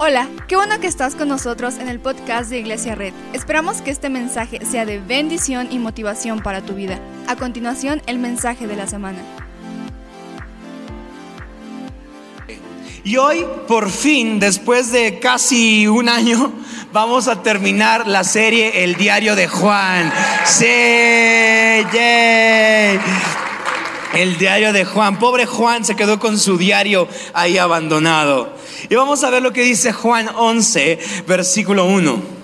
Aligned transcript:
Hola, 0.00 0.28
qué 0.46 0.54
bueno 0.54 0.78
que 0.78 0.86
estás 0.86 1.16
con 1.16 1.26
nosotros 1.26 1.76
en 1.78 1.88
el 1.88 1.98
podcast 1.98 2.50
de 2.50 2.60
Iglesia 2.60 2.94
Red. 2.94 3.12
Esperamos 3.32 3.82
que 3.82 3.90
este 3.90 4.08
mensaje 4.08 4.64
sea 4.64 4.86
de 4.86 5.00
bendición 5.00 5.66
y 5.72 5.80
motivación 5.80 6.38
para 6.40 6.62
tu 6.62 6.74
vida. 6.74 7.00
A 7.26 7.34
continuación, 7.34 8.00
el 8.06 8.20
mensaje 8.20 8.68
de 8.68 8.76
la 8.76 8.86
semana. 8.86 9.18
Y 13.02 13.16
hoy, 13.16 13.44
por 13.66 13.90
fin, 13.90 14.38
después 14.38 14.92
de 14.92 15.18
casi 15.18 15.88
un 15.88 16.08
año, 16.08 16.52
vamos 16.92 17.26
a 17.26 17.42
terminar 17.42 18.06
la 18.06 18.22
serie 18.22 18.84
El 18.84 18.94
Diario 18.94 19.34
de 19.34 19.48
Juan. 19.48 20.12
¡Sí! 20.44 20.66
El 24.14 24.38
diario 24.38 24.72
de 24.72 24.84
Juan. 24.84 25.18
Pobre 25.18 25.46
Juan 25.46 25.84
se 25.84 25.96
quedó 25.96 26.18
con 26.18 26.38
su 26.38 26.56
diario 26.56 27.08
ahí 27.34 27.58
abandonado. 27.58 28.52
Y 28.88 28.94
vamos 28.94 29.24
a 29.24 29.30
ver 29.30 29.42
lo 29.42 29.52
que 29.52 29.62
dice 29.62 29.92
Juan 29.92 30.28
11, 30.34 30.98
versículo 31.26 31.86
1. 31.86 32.38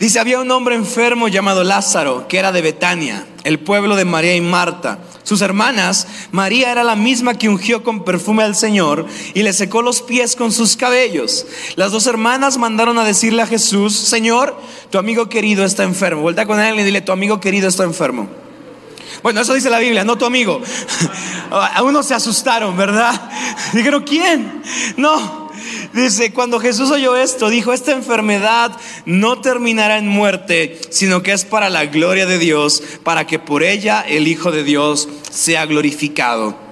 Dice, 0.00 0.18
había 0.18 0.40
un 0.40 0.50
hombre 0.50 0.76
enfermo 0.76 1.28
llamado 1.28 1.62
Lázaro, 1.62 2.26
que 2.26 2.38
era 2.38 2.52
de 2.52 2.62
Betania, 2.62 3.26
el 3.44 3.58
pueblo 3.58 3.96
de 3.96 4.06
María 4.06 4.34
y 4.34 4.40
Marta. 4.40 4.98
Sus 5.24 5.42
hermanas, 5.42 6.06
María 6.32 6.72
era 6.72 6.84
la 6.84 6.96
misma 6.96 7.34
que 7.34 7.50
ungió 7.50 7.84
con 7.84 8.02
perfume 8.02 8.42
al 8.42 8.56
Señor 8.56 9.04
y 9.34 9.42
le 9.42 9.52
secó 9.52 9.82
los 9.82 10.00
pies 10.00 10.36
con 10.36 10.52
sus 10.52 10.74
cabellos. 10.74 11.46
Las 11.76 11.92
dos 11.92 12.06
hermanas 12.06 12.56
mandaron 12.56 12.98
a 12.98 13.04
decirle 13.04 13.42
a 13.42 13.46
Jesús, 13.46 13.94
Señor, 13.94 14.58
tu 14.88 14.96
amigo 14.96 15.28
querido 15.28 15.66
está 15.66 15.84
enfermo. 15.84 16.22
Vuelta 16.22 16.46
con 16.46 16.58
él 16.60 16.80
y 16.80 16.82
dile, 16.82 17.02
tu 17.02 17.12
amigo 17.12 17.38
querido 17.38 17.68
está 17.68 17.84
enfermo. 17.84 18.26
Bueno, 19.22 19.42
eso 19.42 19.52
dice 19.52 19.68
la 19.68 19.80
Biblia, 19.80 20.02
no 20.02 20.16
tu 20.16 20.24
amigo. 20.24 20.62
A 21.50 21.82
unos 21.82 22.06
se 22.06 22.14
asustaron, 22.14 22.76
¿verdad? 22.76 23.30
Dijeron, 23.74 24.02
¿quién? 24.02 24.62
No. 24.96 25.39
Dice, 25.92 26.32
cuando 26.32 26.60
Jesús 26.60 26.90
oyó 26.90 27.16
esto, 27.16 27.48
dijo, 27.48 27.72
esta 27.72 27.92
enfermedad 27.92 28.72
no 29.06 29.40
terminará 29.40 29.98
en 29.98 30.08
muerte, 30.08 30.80
sino 30.90 31.22
que 31.22 31.32
es 31.32 31.44
para 31.44 31.70
la 31.70 31.86
gloria 31.86 32.26
de 32.26 32.38
Dios, 32.38 32.82
para 33.02 33.26
que 33.26 33.38
por 33.38 33.62
ella 33.62 34.00
el 34.00 34.28
Hijo 34.28 34.52
de 34.52 34.64
Dios 34.64 35.08
sea 35.30 35.66
glorificado. 35.66 36.70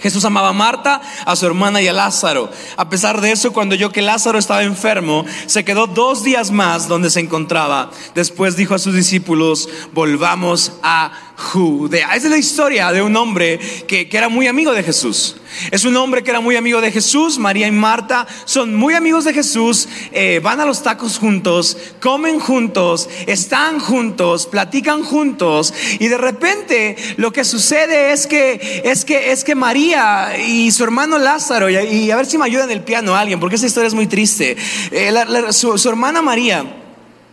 Jesús 0.00 0.24
amaba 0.24 0.50
a 0.50 0.52
Marta, 0.52 1.00
a 1.24 1.34
su 1.34 1.46
hermana 1.46 1.82
y 1.82 1.88
a 1.88 1.92
Lázaro. 1.92 2.50
A 2.76 2.88
pesar 2.88 3.20
de 3.20 3.32
eso, 3.32 3.52
cuando 3.52 3.74
oyó 3.74 3.90
que 3.90 4.02
Lázaro 4.02 4.38
estaba 4.38 4.62
enfermo, 4.62 5.24
se 5.46 5.64
quedó 5.64 5.86
dos 5.86 6.22
días 6.22 6.50
más 6.50 6.86
donde 6.86 7.10
se 7.10 7.20
encontraba. 7.20 7.90
Después 8.14 8.56
dijo 8.56 8.74
a 8.74 8.78
sus 8.78 8.94
discípulos, 8.94 9.68
volvamos 9.92 10.72
a 10.82 11.10
Judea. 11.38 12.16
Esa 12.16 12.26
es 12.26 12.32
la 12.32 12.36
historia 12.36 12.90
de 12.90 13.00
un 13.00 13.14
hombre 13.16 13.60
que, 13.86 14.08
era 14.10 14.28
muy 14.28 14.48
amigo 14.48 14.72
de 14.72 14.82
Jesús. 14.82 15.36
Es 15.70 15.84
un 15.84 15.96
hombre 15.96 16.24
que 16.24 16.30
era 16.30 16.40
muy 16.40 16.56
amigo 16.56 16.80
de 16.80 16.90
Jesús. 16.90 17.38
María 17.38 17.68
y 17.68 17.70
Marta 17.70 18.26
son 18.44 18.74
muy 18.74 18.94
amigos 18.94 19.24
de 19.24 19.32
Jesús. 19.32 19.88
Eh, 20.10 20.40
van 20.42 20.60
a 20.60 20.64
los 20.64 20.82
tacos 20.82 21.16
juntos, 21.16 21.76
comen 22.00 22.40
juntos, 22.40 23.08
están 23.28 23.78
juntos, 23.78 24.46
platican 24.46 25.04
juntos. 25.04 25.72
Y 26.00 26.08
de 26.08 26.18
repente 26.18 26.96
lo 27.16 27.32
que 27.32 27.44
sucede 27.44 28.10
es 28.10 28.26
que, 28.26 28.82
es 28.84 29.04
que, 29.04 29.30
es 29.30 29.44
que 29.44 29.54
María 29.54 30.36
y 30.44 30.72
su 30.72 30.82
hermano 30.82 31.18
Lázaro, 31.18 31.70
y, 31.70 32.10
a 32.10 32.16
ver 32.16 32.26
si 32.26 32.36
me 32.36 32.46
ayuda 32.46 32.64
en 32.64 32.72
el 32.72 32.82
piano 32.82 33.14
alguien, 33.14 33.38
porque 33.38 33.54
esa 33.54 33.66
historia 33.66 33.86
es 33.86 33.94
muy 33.94 34.08
triste. 34.08 34.56
Eh, 34.90 35.14
su, 35.52 35.88
hermana 35.88 36.20
María 36.20 36.64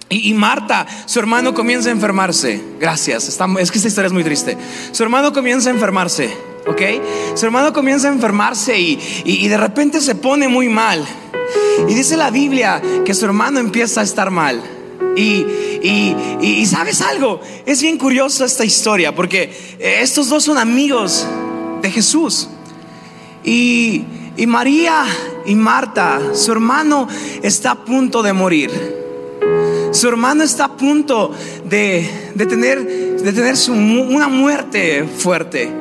y, 0.09 0.33
Marta, 0.33 0.85
su 1.05 1.19
hermano 1.19 1.53
comienza 1.53 1.89
a 1.89 1.91
enfermarse. 1.91 2.61
Gracias, 2.79 3.27
es 3.27 3.71
que 3.71 3.77
esta 3.77 3.87
historia 3.87 4.07
es 4.07 4.13
muy 4.13 4.23
triste. 4.23 4.57
Su 4.91 5.03
hermano 5.03 5.33
comienza 5.33 5.69
a 5.69 5.73
enfermarse, 5.73 6.35
¿ok? 6.67 6.81
Su 7.35 7.45
hermano 7.45 7.73
comienza 7.73 8.07
a 8.07 8.11
enfermarse 8.11 8.79
y, 8.79 8.99
y 9.25 9.47
de 9.47 9.57
repente 9.57 10.01
se 10.01 10.15
pone 10.15 10.47
muy 10.47 10.69
mal. 10.69 11.05
Y 11.87 11.93
dice 11.93 12.17
la 12.17 12.29
Biblia 12.31 12.81
que 13.03 13.13
su 13.13 13.25
hermano 13.25 13.59
empieza 13.59 14.01
a 14.01 14.03
estar 14.03 14.31
mal. 14.31 14.61
Y, 15.15 15.45
y, 15.81 16.15
y, 16.41 16.65
sabes 16.65 17.01
algo, 17.01 17.39
es 17.65 17.81
bien 17.81 17.97
curioso 17.97 18.43
esta 18.43 18.65
historia 18.65 19.15
porque 19.15 19.77
estos 19.79 20.27
dos 20.27 20.43
son 20.43 20.57
amigos 20.57 21.25
de 21.81 21.91
Jesús. 21.91 22.49
Y, 23.43 24.03
María 24.47 25.05
y 25.45 25.55
Marta, 25.55 26.19
su 26.33 26.51
hermano 26.51 27.07
está 27.41 27.71
a 27.71 27.85
punto 27.85 28.23
de 28.23 28.33
morir. 28.33 28.71
Su 29.95 30.09
hermano 30.09 30.43
está 30.43 30.65
a 30.65 30.75
punto 30.75 31.31
de, 31.63 32.33
tener, 32.35 32.85
de 32.85 33.31
tener 33.31 33.55
una 33.69 34.27
muerte 34.27 35.05
fuerte. 35.05 35.71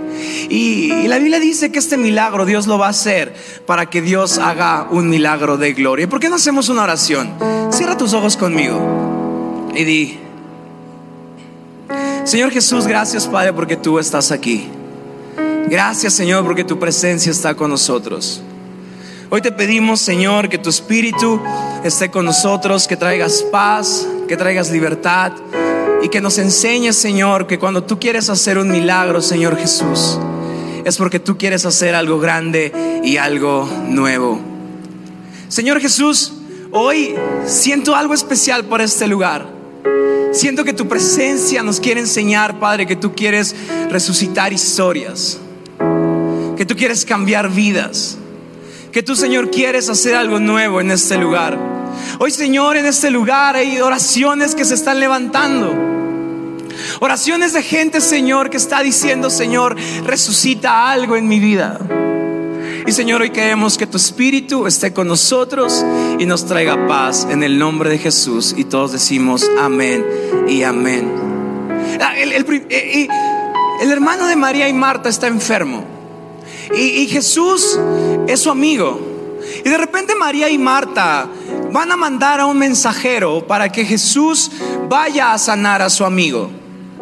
Y, 0.48 0.92
y, 0.92 1.08
la 1.08 1.18
Biblia 1.18 1.40
dice 1.40 1.72
que 1.72 1.80
este 1.80 1.96
milagro 1.96 2.46
Dios 2.46 2.68
lo 2.68 2.78
va 2.78 2.86
a 2.86 2.90
hacer 2.90 3.34
para 3.66 3.86
que 3.90 4.00
Dios 4.00 4.38
haga 4.38 4.86
un 4.88 5.10
milagro 5.10 5.56
de 5.56 5.72
gloria. 5.72 6.08
¿Por 6.08 6.20
qué 6.20 6.28
no 6.28 6.36
hacemos 6.36 6.68
una 6.68 6.84
oración? 6.84 7.34
Cierra 7.70 7.96
tus 7.96 8.14
ojos 8.14 8.36
conmigo 8.36 9.72
y 9.74 9.82
di, 9.82 10.18
Señor 12.22 12.52
Jesús, 12.52 12.86
gracias 12.86 13.26
Padre 13.26 13.52
porque 13.52 13.76
tú 13.76 13.98
estás 13.98 14.30
aquí. 14.30 14.68
Gracias 15.68 16.14
Señor 16.14 16.44
porque 16.44 16.62
tu 16.62 16.78
presencia 16.78 17.32
está 17.32 17.56
con 17.56 17.68
nosotros. 17.70 18.44
Hoy 19.34 19.42
te 19.42 19.50
pedimos 19.50 19.98
Señor 19.98 20.48
que 20.48 20.58
tu 20.58 20.70
espíritu 20.70 21.40
esté 21.82 22.08
con 22.08 22.24
nosotros, 22.24 22.86
que 22.86 22.96
traigas 22.96 23.44
paz, 23.50 24.06
que 24.28 24.36
traigas 24.36 24.70
libertad 24.70 25.32
y 26.04 26.08
que 26.08 26.20
nos 26.20 26.38
enseñes 26.38 26.94
Señor 26.94 27.48
que 27.48 27.58
cuando 27.58 27.82
tú 27.82 27.98
quieres 27.98 28.30
hacer 28.30 28.58
un 28.58 28.70
milagro 28.70 29.20
Señor 29.20 29.56
Jesús, 29.56 30.20
es 30.84 30.96
porque 30.96 31.18
tú 31.18 31.36
quieres 31.36 31.66
hacer 31.66 31.96
algo 31.96 32.20
grande 32.20 33.00
y 33.02 33.16
algo 33.16 33.68
nuevo. 33.88 34.40
Señor 35.48 35.80
Jesús, 35.80 36.34
hoy 36.70 37.16
siento 37.44 37.96
algo 37.96 38.14
especial 38.14 38.66
por 38.66 38.80
este 38.80 39.08
lugar. 39.08 39.48
Siento 40.30 40.62
que 40.62 40.74
tu 40.74 40.86
presencia 40.86 41.64
nos 41.64 41.80
quiere 41.80 41.98
enseñar, 41.98 42.60
Padre, 42.60 42.86
que 42.86 42.94
tú 42.94 43.16
quieres 43.16 43.56
resucitar 43.90 44.52
historias 44.52 45.40
que 46.56 46.64
tú 46.64 46.76
quieres 46.76 47.04
cambiar 47.04 47.50
vidas, 47.50 48.16
que 48.94 49.02
tú, 49.02 49.16
Señor, 49.16 49.50
quieres 49.50 49.88
hacer 49.88 50.14
algo 50.14 50.38
nuevo 50.38 50.80
en 50.80 50.92
este 50.92 51.18
lugar. 51.18 51.58
Hoy, 52.20 52.30
Señor, 52.30 52.76
en 52.76 52.86
este 52.86 53.10
lugar 53.10 53.56
hay 53.56 53.80
oraciones 53.80 54.54
que 54.54 54.64
se 54.64 54.74
están 54.74 55.00
levantando. 55.00 55.74
Oraciones 57.00 57.52
de 57.54 57.64
gente, 57.64 58.00
Señor, 58.00 58.50
que 58.50 58.56
está 58.56 58.82
diciendo, 58.84 59.30
Señor, 59.30 59.76
resucita 60.04 60.88
algo 60.92 61.16
en 61.16 61.26
mi 61.26 61.40
vida. 61.40 61.80
Y 62.86 62.92
Señor, 62.92 63.20
hoy 63.22 63.30
queremos 63.30 63.76
que 63.76 63.88
tu 63.88 63.96
Espíritu 63.96 64.68
esté 64.68 64.92
con 64.92 65.08
nosotros 65.08 65.84
y 66.20 66.24
nos 66.24 66.46
traiga 66.46 66.86
paz 66.86 67.26
en 67.28 67.42
el 67.42 67.58
nombre 67.58 67.90
de 67.90 67.98
Jesús. 67.98 68.54
Y 68.56 68.62
todos 68.62 68.92
decimos 68.92 69.50
amén 69.58 70.06
y 70.46 70.62
amén. 70.62 71.10
Ah, 72.00 72.14
eh, 72.16 73.08
el 73.82 73.90
hermano 73.90 74.28
de 74.28 74.36
María 74.36 74.68
y 74.68 74.72
Marta 74.72 75.08
está 75.08 75.26
enfermo. 75.26 75.94
Y, 76.72 77.06
Jesús 77.06 77.78
es 78.26 78.40
su 78.40 78.50
amigo. 78.50 79.14
Y 79.64 79.68
de 79.68 79.78
repente 79.78 80.14
María 80.14 80.48
y 80.48 80.58
Marta 80.58 81.26
van 81.72 81.92
a 81.92 81.96
mandar 81.96 82.40
a 82.40 82.46
un 82.46 82.58
mensajero 82.58 83.46
para 83.46 83.70
que 83.70 83.84
Jesús 83.84 84.50
vaya 84.88 85.32
a 85.32 85.38
sanar 85.38 85.82
a 85.82 85.90
su 85.90 86.04
amigo. 86.04 86.50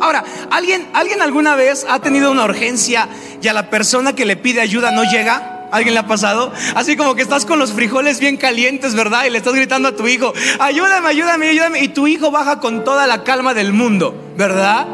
Ahora, 0.01 0.25
¿alguien, 0.51 0.89
¿alguien 0.95 1.23
alguna 1.23 1.55
vez 1.55 1.87
ha 1.89 2.01
tenido 2.01 2.33
una 2.33 2.45
urgencia 2.45 3.09
y 3.41 3.49
a 3.49 3.53
la 3.53 3.71
persona 3.71 4.15
que 4.15 4.27
le 4.27 4.37
pide 4.37 4.61
ayuda 4.61 4.91
no 4.91 5.05
llega? 5.05 5.69
¿Alguien 5.71 5.95
le 5.95 6.01
ha 6.01 6.07
pasado? 6.07 6.53
Así 6.75 6.97
como 6.97 7.15
que 7.15 7.23
estás 7.23 7.47
con 7.47 7.59
los 7.59 7.73
frijoles 7.73 8.19
bien 8.19 8.37
calientes, 8.37 8.95
¿verdad? 8.95 9.25
Y 9.25 9.31
le 9.31 9.39
estás 9.39 9.55
gritando 9.55 9.89
a 9.89 9.97
tu 9.97 10.07
hijo, 10.07 10.33
ayúdame, 10.59 11.09
ayúdame, 11.09 11.49
ayúdame. 11.49 11.81
Y 11.81 11.89
tu 11.89 12.07
hijo 12.07 12.31
baja 12.31 12.59
con 12.61 12.85
toda 12.85 13.07
la 13.07 13.25
calma 13.25 13.55
del 13.55 13.73
mundo, 13.73 14.15
¿verdad? 14.37 14.87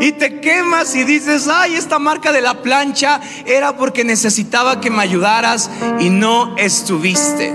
Y 0.00 0.12
te 0.12 0.40
quemas 0.40 0.94
y 0.94 1.04
dices, 1.04 1.48
ay, 1.48 1.74
esta 1.74 1.98
marca 1.98 2.32
de 2.32 2.40
la 2.40 2.62
plancha 2.62 3.20
era 3.46 3.76
porque 3.76 4.04
necesitaba 4.04 4.80
que 4.80 4.90
me 4.90 5.02
ayudaras 5.02 5.70
y 5.98 6.10
no 6.10 6.56
estuviste. 6.56 7.52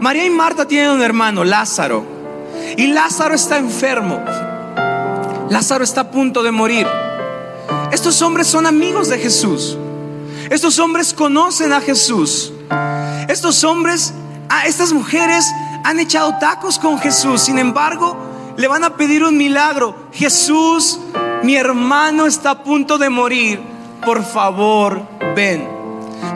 María 0.00 0.24
y 0.24 0.30
Marta 0.30 0.66
tienen 0.66 0.90
un 0.90 1.02
hermano, 1.02 1.44
Lázaro, 1.44 2.04
y 2.76 2.88
Lázaro 2.88 3.34
está 3.34 3.58
enfermo. 3.58 4.22
Lázaro 5.50 5.84
está 5.84 6.02
a 6.02 6.10
punto 6.10 6.42
de 6.42 6.50
morir. 6.50 6.86
Estos 7.92 8.20
hombres 8.22 8.46
son 8.46 8.66
amigos 8.66 9.08
de 9.08 9.18
Jesús. 9.18 9.76
Estos 10.50 10.78
hombres 10.78 11.12
conocen 11.12 11.72
a 11.72 11.80
Jesús. 11.80 12.52
Estos 13.28 13.64
hombres, 13.64 14.12
a 14.48 14.66
estas 14.66 14.92
mujeres 14.92 15.46
han 15.84 15.98
echado 15.98 16.36
tacos 16.38 16.78
con 16.78 16.98
Jesús. 16.98 17.42
Sin 17.42 17.58
embargo, 17.58 18.16
le 18.56 18.68
van 18.68 18.84
a 18.84 18.96
pedir 18.96 19.24
un 19.24 19.36
milagro. 19.36 19.94
Jesús, 20.12 20.98
mi 21.46 21.54
hermano 21.54 22.26
está 22.26 22.50
a 22.50 22.62
punto 22.64 22.98
de 22.98 23.08
morir. 23.08 23.60
Por 24.04 24.24
favor, 24.24 25.00
ven. 25.36 25.64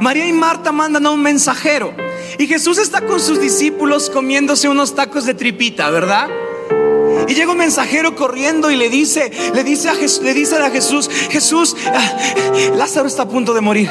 María 0.00 0.24
y 0.24 0.32
Marta 0.32 0.70
mandan 0.70 1.04
a 1.04 1.10
un 1.10 1.20
mensajero. 1.20 1.92
Y 2.38 2.46
Jesús 2.46 2.78
está 2.78 3.04
con 3.04 3.18
sus 3.18 3.40
discípulos 3.40 4.08
comiéndose 4.08 4.68
unos 4.68 4.94
tacos 4.94 5.26
de 5.26 5.34
tripita, 5.34 5.90
¿verdad? 5.90 6.28
Y 7.26 7.34
llega 7.34 7.50
un 7.50 7.58
mensajero 7.58 8.14
corriendo 8.14 8.70
y 8.70 8.76
le 8.76 8.88
dice, 8.88 9.32
le 9.52 9.64
dice 9.64 9.88
a 9.88 9.96
Jesús, 9.96 10.22
le 10.22 10.32
dice 10.32 10.56
a 10.56 10.70
Jesús, 10.70 11.10
Jesús, 11.28 11.76
ah, 11.92 12.16
Lázaro 12.76 13.08
está 13.08 13.22
a 13.22 13.28
punto 13.28 13.52
de 13.52 13.60
morir. 13.60 13.90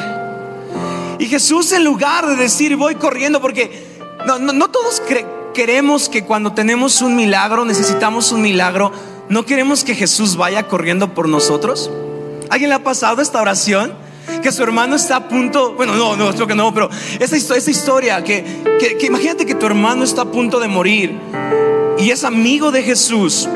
Y 1.19 1.25
Jesús 1.25 1.74
en 1.74 1.83
lugar 1.83 2.27
de 2.27 2.38
decir 2.38 2.77
voy 2.77 2.95
corriendo, 2.95 3.42
porque 3.42 4.00
no, 4.25 4.69
todos 4.69 5.01
queremos 5.54 6.07
que 6.07 6.24
cuando 6.24 6.54
tenemos 6.54 7.01
un 7.01 7.18
milagro, 7.18 7.66
necesitamos 7.66 8.31
un 8.31 8.42
milagro, 8.42 8.94
no 9.29 9.45
queremos 9.45 9.83
que 9.83 9.95
Jesús 9.95 10.35
vaya 10.35 10.67
corriendo 10.67 11.13
por 11.13 11.29
nosotros. 11.29 11.89
¿Alguien 12.49 12.69
le 12.69 12.75
ha 12.75 12.83
pasado 12.83 13.21
esta 13.21 13.39
oración? 13.39 13.93
Que 14.41 14.51
su 14.51 14.63
hermano 14.63 14.95
está 14.95 15.17
a 15.17 15.27
punto, 15.27 15.73
bueno, 15.73 15.95
no, 15.95 16.15
no, 16.15 16.33
creo 16.33 16.47
que 16.47 16.55
no, 16.55 16.73
pero 16.73 16.89
esa, 17.19 17.37
historia, 17.37 18.23
que, 18.23 18.43
que, 18.79 18.97
que 18.97 19.05
imagínate 19.05 19.45
que 19.45 19.55
tu 19.55 19.65
hermano 19.65 20.03
está 20.03 20.23
a 20.23 20.31
punto 20.31 20.59
de 20.59 20.67
morir 20.67 21.17
y 21.99 22.11
es 22.11 22.23
amigo 22.23 22.71
de 22.71 22.83
Jesús. 22.83 23.47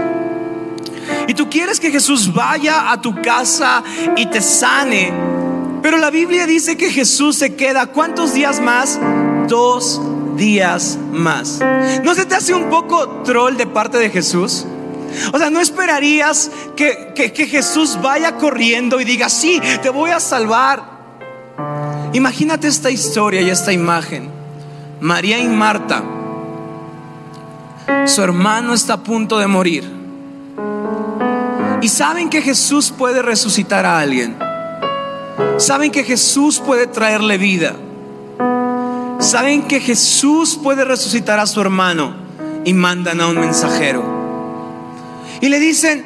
Y 1.27 1.33
tú 1.33 1.49
quieres 1.49 1.79
que 1.79 1.91
Jesús 1.91 2.33
vaya 2.33 2.91
a 2.91 3.01
tu 3.01 3.21
casa 3.21 3.83
y 4.15 4.25
te 4.27 4.41
sane. 4.41 5.11
Pero 5.81 5.97
la 5.97 6.09
Biblia 6.09 6.45
dice 6.45 6.77
que 6.77 6.91
Jesús 6.91 7.37
se 7.37 7.55
queda 7.55 7.87
¿cuántos 7.87 8.33
días 8.33 8.59
más? 8.59 8.99
Dos 9.47 10.01
días 10.35 10.97
más. 11.11 11.59
¿No 12.03 12.13
se 12.13 12.25
te 12.25 12.35
hace 12.35 12.53
un 12.53 12.69
poco 12.69 13.21
troll 13.23 13.55
de 13.55 13.67
parte 13.67 13.97
de 13.97 14.09
Jesús? 14.09 14.65
O 15.31 15.37
sea, 15.37 15.49
¿no 15.49 15.59
esperarías 15.59 16.51
que, 16.75 17.13
que, 17.15 17.47
Jesús 17.47 17.99
vaya 18.01 18.35
corriendo 18.35 18.99
y 18.99 19.05
diga, 19.05 19.29
sí, 19.29 19.61
te 19.81 19.89
voy 19.89 20.11
a 20.11 20.19
salvar? 20.19 20.83
Imagínate 22.13 22.67
esta 22.67 22.91
historia 22.91 23.41
y 23.41 23.49
esta 23.49 23.71
imagen. 23.71 24.29
María 24.99 25.39
y 25.39 25.47
Marta, 25.47 26.03
su 28.05 28.21
hermano 28.21 28.73
está 28.73 28.93
a 28.93 29.03
punto 29.03 29.39
de 29.39 29.47
morir. 29.47 29.83
Y 31.81 31.89
saben 31.89 32.29
que 32.29 32.41
Jesús 32.41 32.93
puede 32.97 33.21
resucitar 33.21 33.85
a 33.85 33.99
alguien. 33.99 34.37
Saben 35.57 35.91
que 35.91 36.03
Jesús 36.03 36.59
puede 36.59 36.87
traerle 36.87 37.37
vida. 37.37 37.75
Saben 39.19 39.67
que 39.67 39.79
Jesús 39.79 40.59
puede 40.61 40.85
resucitar 40.85 41.39
a 41.39 41.45
su 41.45 41.59
hermano 41.59 42.13
y 42.65 42.73
mandan 42.73 43.19
a 43.19 43.27
un 43.27 43.39
mensajero. 43.39 44.12
Y 45.43 45.49
le 45.49 45.59
dicen, 45.59 46.05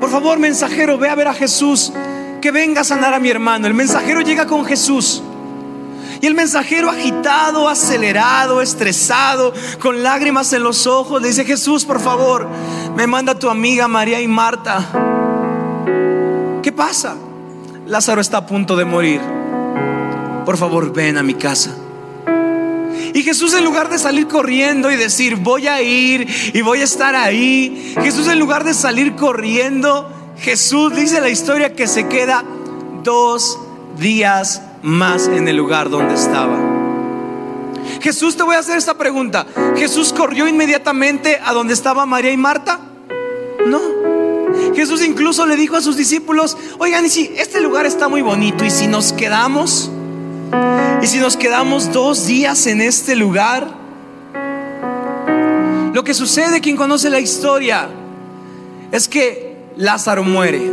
por 0.00 0.08
favor 0.08 0.38
mensajero, 0.38 0.96
ve 0.96 1.10
a 1.10 1.14
ver 1.14 1.28
a 1.28 1.34
Jesús, 1.34 1.92
que 2.40 2.50
venga 2.50 2.80
a 2.80 2.84
sanar 2.84 3.12
a 3.12 3.20
mi 3.20 3.28
hermano. 3.28 3.66
El 3.66 3.74
mensajero 3.74 4.22
llega 4.22 4.46
con 4.46 4.64
Jesús. 4.64 5.22
Y 6.22 6.26
el 6.26 6.32
mensajero 6.32 6.88
agitado, 6.88 7.68
acelerado, 7.68 8.62
estresado, 8.62 9.52
con 9.80 10.02
lágrimas 10.02 10.50
en 10.54 10.62
los 10.62 10.86
ojos, 10.86 11.20
le 11.20 11.28
dice, 11.28 11.44
Jesús, 11.44 11.84
por 11.84 12.00
favor, 12.00 12.48
me 12.96 13.06
manda 13.06 13.38
tu 13.38 13.50
amiga 13.50 13.86
María 13.86 14.18
y 14.18 14.26
Marta. 14.26 14.82
¿Qué 16.62 16.72
pasa? 16.72 17.16
Lázaro 17.86 18.22
está 18.22 18.38
a 18.38 18.46
punto 18.46 18.76
de 18.76 18.86
morir. 18.86 19.20
Por 20.46 20.56
favor, 20.56 20.90
ven 20.90 21.18
a 21.18 21.22
mi 21.22 21.34
casa. 21.34 21.76
Y 23.18 23.24
Jesús 23.24 23.52
en 23.54 23.64
lugar 23.64 23.88
de 23.90 23.98
salir 23.98 24.28
corriendo 24.28 24.92
y 24.92 24.96
decir, 24.96 25.34
voy 25.34 25.66
a 25.66 25.82
ir 25.82 26.28
y 26.54 26.62
voy 26.62 26.82
a 26.82 26.84
estar 26.84 27.16
ahí, 27.16 27.92
Jesús 28.00 28.28
en 28.28 28.38
lugar 28.38 28.62
de 28.62 28.74
salir 28.74 29.16
corriendo, 29.16 30.08
Jesús 30.38 30.94
dice 30.94 31.20
la 31.20 31.28
historia 31.28 31.74
que 31.74 31.88
se 31.88 32.06
queda 32.06 32.44
dos 33.02 33.58
días 33.98 34.62
más 34.82 35.26
en 35.26 35.48
el 35.48 35.56
lugar 35.56 35.90
donde 35.90 36.14
estaba. 36.14 36.56
Jesús, 38.00 38.36
te 38.36 38.44
voy 38.44 38.54
a 38.54 38.60
hacer 38.60 38.78
esta 38.78 38.96
pregunta. 38.96 39.48
¿Jesús 39.76 40.12
corrió 40.12 40.46
inmediatamente 40.46 41.40
a 41.44 41.52
donde 41.52 41.74
estaba 41.74 42.06
María 42.06 42.30
y 42.30 42.36
Marta? 42.36 42.78
No. 43.66 43.80
Jesús 44.76 45.02
incluso 45.04 45.44
le 45.44 45.56
dijo 45.56 45.74
a 45.74 45.80
sus 45.80 45.96
discípulos, 45.96 46.56
oigan, 46.78 47.04
y 47.04 47.08
si 47.08 47.32
este 47.36 47.60
lugar 47.60 47.84
está 47.84 48.06
muy 48.06 48.22
bonito, 48.22 48.64
y 48.64 48.70
si 48.70 48.86
nos 48.86 49.12
quedamos, 49.12 49.90
y 51.02 51.06
si 51.06 51.18
nos 51.18 51.36
quedamos 51.36 51.92
dos 51.92 52.26
días 52.26 52.66
en 52.66 52.80
este 52.80 53.14
lugar, 53.16 53.68
lo 55.92 56.04
que 56.04 56.14
sucede, 56.14 56.60
quien 56.60 56.76
conoce 56.76 57.10
la 57.10 57.20
historia, 57.20 57.88
es 58.92 59.08
que 59.08 59.56
Lázaro 59.76 60.22
muere, 60.22 60.70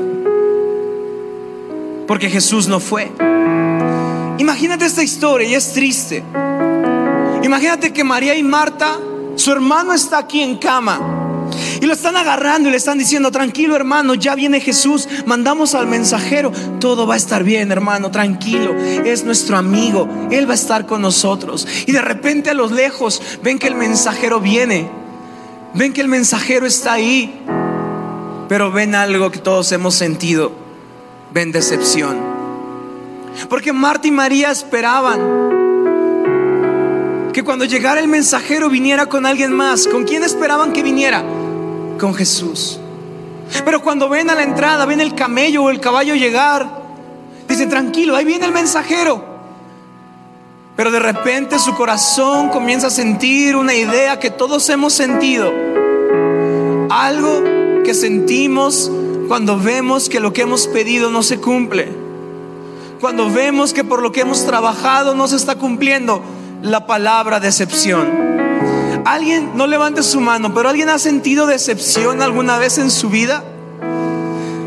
porque 2.07 2.29
Jesús 2.29 2.67
no 2.67 2.79
fue. 2.79 3.11
Imagínate 4.37 4.85
esta 4.85 5.03
historia 5.03 5.47
y 5.47 5.55
es 5.55 5.71
triste. 5.73 6.23
Imagínate 7.43 7.93
que 7.93 8.03
María 8.03 8.35
y 8.35 8.43
Marta, 8.43 8.99
su 9.35 9.51
hermano 9.51 9.93
está 9.93 10.17
aquí 10.17 10.41
en 10.41 10.57
cama. 10.57 11.14
Y 11.81 11.85
lo 11.85 11.93
están 11.93 12.17
agarrando 12.17 12.69
y 12.69 12.71
le 12.71 12.77
están 12.77 12.97
diciendo, 12.97 13.31
tranquilo 13.31 13.75
hermano, 13.75 14.15
ya 14.15 14.35
viene 14.35 14.59
Jesús, 14.59 15.07
mandamos 15.25 15.75
al 15.75 15.87
mensajero, 15.87 16.51
todo 16.79 17.07
va 17.07 17.15
a 17.15 17.17
estar 17.17 17.43
bien 17.43 17.71
hermano, 17.71 18.11
tranquilo, 18.11 18.75
es 18.75 19.23
nuestro 19.23 19.57
amigo, 19.57 20.07
Él 20.31 20.47
va 20.47 20.53
a 20.53 20.55
estar 20.55 20.85
con 20.85 21.01
nosotros. 21.01 21.67
Y 21.85 21.91
de 21.91 22.01
repente 22.01 22.49
a 22.49 22.53
los 22.53 22.71
lejos 22.71 23.21
ven 23.43 23.59
que 23.59 23.67
el 23.67 23.75
mensajero 23.75 24.39
viene, 24.39 24.89
ven 25.73 25.93
que 25.93 26.01
el 26.01 26.07
mensajero 26.07 26.65
está 26.65 26.93
ahí, 26.93 27.41
pero 28.47 28.71
ven 28.71 28.95
algo 28.95 29.31
que 29.31 29.39
todos 29.39 29.71
hemos 29.71 29.95
sentido, 29.95 30.51
ven 31.33 31.51
decepción. 31.51 32.17
Porque 33.49 33.73
Marta 33.73 34.07
y 34.07 34.11
María 34.11 34.51
esperaban 34.51 35.64
que 37.35 37.43
cuando 37.43 37.65
llegara 37.65 37.99
el 37.99 38.07
mensajero 38.07 38.69
viniera 38.69 39.07
con 39.07 39.25
alguien 39.25 39.51
más. 39.51 39.89
¿Con 39.89 40.05
quién 40.05 40.23
esperaban 40.23 40.71
que 40.71 40.81
viniera? 40.81 41.21
Con 41.99 42.15
Jesús. 42.15 42.79
Pero 43.65 43.81
cuando 43.81 44.07
ven 44.07 44.29
a 44.29 44.35
la 44.35 44.43
entrada, 44.43 44.85
ven 44.85 45.01
el 45.01 45.15
camello 45.15 45.63
o 45.63 45.69
el 45.69 45.81
caballo 45.81 46.15
llegar, 46.15 46.65
dicen, 47.45 47.67
tranquilo, 47.67 48.15
ahí 48.15 48.23
viene 48.23 48.45
el 48.45 48.53
mensajero. 48.53 49.21
Pero 50.77 50.91
de 50.91 50.99
repente 50.99 51.59
su 51.59 51.75
corazón 51.75 52.47
comienza 52.47 52.87
a 52.87 52.89
sentir 52.89 53.57
una 53.57 53.73
idea 53.73 54.17
que 54.17 54.29
todos 54.31 54.69
hemos 54.69 54.93
sentido. 54.93 55.51
Algo 56.89 57.43
que 57.83 57.93
sentimos 57.93 58.89
cuando 59.27 59.59
vemos 59.59 60.07
que 60.07 60.21
lo 60.21 60.31
que 60.31 60.43
hemos 60.43 60.67
pedido 60.67 61.11
no 61.11 61.21
se 61.21 61.41
cumple. 61.41 61.91
Cuando 63.01 63.29
vemos 63.29 63.73
que 63.73 63.83
por 63.83 64.01
lo 64.01 64.13
que 64.13 64.21
hemos 64.21 64.45
trabajado 64.45 65.15
no 65.15 65.27
se 65.27 65.35
está 65.35 65.55
cumpliendo 65.55 66.23
la 66.61 66.85
palabra 66.87 67.39
decepción. 67.39 68.25
Alguien, 69.05 69.51
no 69.55 69.67
levante 69.67 70.01
su 70.01 70.19
mano, 70.19 70.53
pero 70.53 70.69
alguien 70.69 70.89
ha 70.89 70.97
sentido 70.97 71.45
decepción 71.45 72.21
alguna 72.21 72.57
vez 72.57 72.77
en 72.77 72.89
su 72.89 73.09
vida? 73.09 73.43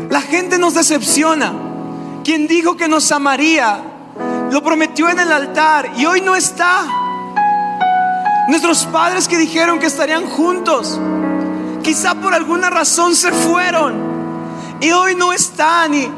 La 0.09 0.21
gente 0.21 0.57
nos 0.57 0.73
decepciona. 0.73 1.53
Quien 2.23 2.47
dijo 2.47 2.77
que 2.77 2.87
nos 2.87 3.11
amaría, 3.11 3.81
lo 4.51 4.63
prometió 4.63 5.09
en 5.09 5.19
el 5.19 5.31
altar 5.31 5.91
y 5.97 6.05
hoy 6.05 6.21
no 6.21 6.35
está. 6.35 6.85
Nuestros 8.47 8.85
padres 8.85 9.27
que 9.27 9.37
dijeron 9.37 9.79
que 9.79 9.85
estarían 9.85 10.25
juntos, 10.27 10.99
quizá 11.83 12.15
por 12.15 12.33
alguna 12.33 12.69
razón 12.69 13.15
se 13.15 13.31
fueron 13.31 13.95
y 14.79 14.91
hoy 14.91 15.15
no 15.15 15.33
están. 15.33 15.93
Y 15.93 16.09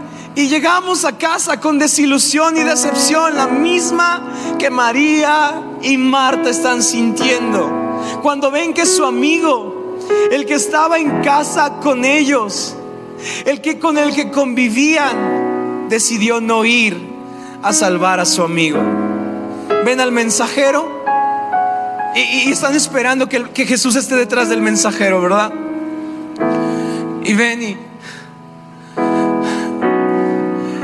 y 0.42 0.48
llegamos 0.48 1.06
a 1.06 1.18
casa 1.18 1.60
con 1.60 1.78
desilusión 1.78 2.58
y 2.58 2.64
decepción, 2.64 3.36
la 3.36 3.46
misma 3.46 4.56
que 4.58 4.72
María 4.72 5.62
y 5.84 5.98
Marta 5.98 6.50
están 6.50 6.82
sintiendo. 6.82 8.02
Cuando 8.24 8.50
ven 8.50 8.74
que 8.74 8.88
su 8.88 9.06
amigo, 9.06 10.00
el 10.32 10.48
que 10.48 10.56
estaba 10.56 10.98
en 10.98 11.22
casa 11.22 11.74
con 11.80 12.04
ellos, 12.06 12.76
el 13.46 13.62
que 13.62 13.78
con 13.78 14.00
el 14.00 14.16
que 14.16 14.32
convivían, 14.32 15.88
decidió 15.90 16.42
no 16.42 16.66
ir 16.66 16.98
a 17.62 17.72
salvar 17.72 18.20
a 18.20 18.26
su 18.26 18.42
amigo. 18.42 18.80
Ven 19.86 20.00
al 20.00 20.12
mensajero 20.12 21.04
y, 22.16 22.52
están 22.52 22.76
esperando 22.76 23.30
que, 23.30 23.44
que 23.52 23.68
Jesús 23.68 23.96
esté 23.96 24.16
detrás 24.16 24.50
del 24.50 24.62
mensajero, 24.62 25.22
¿verdad? 25.22 25.54
Y 27.24 27.34
ven 27.36 27.62
y 27.62 27.91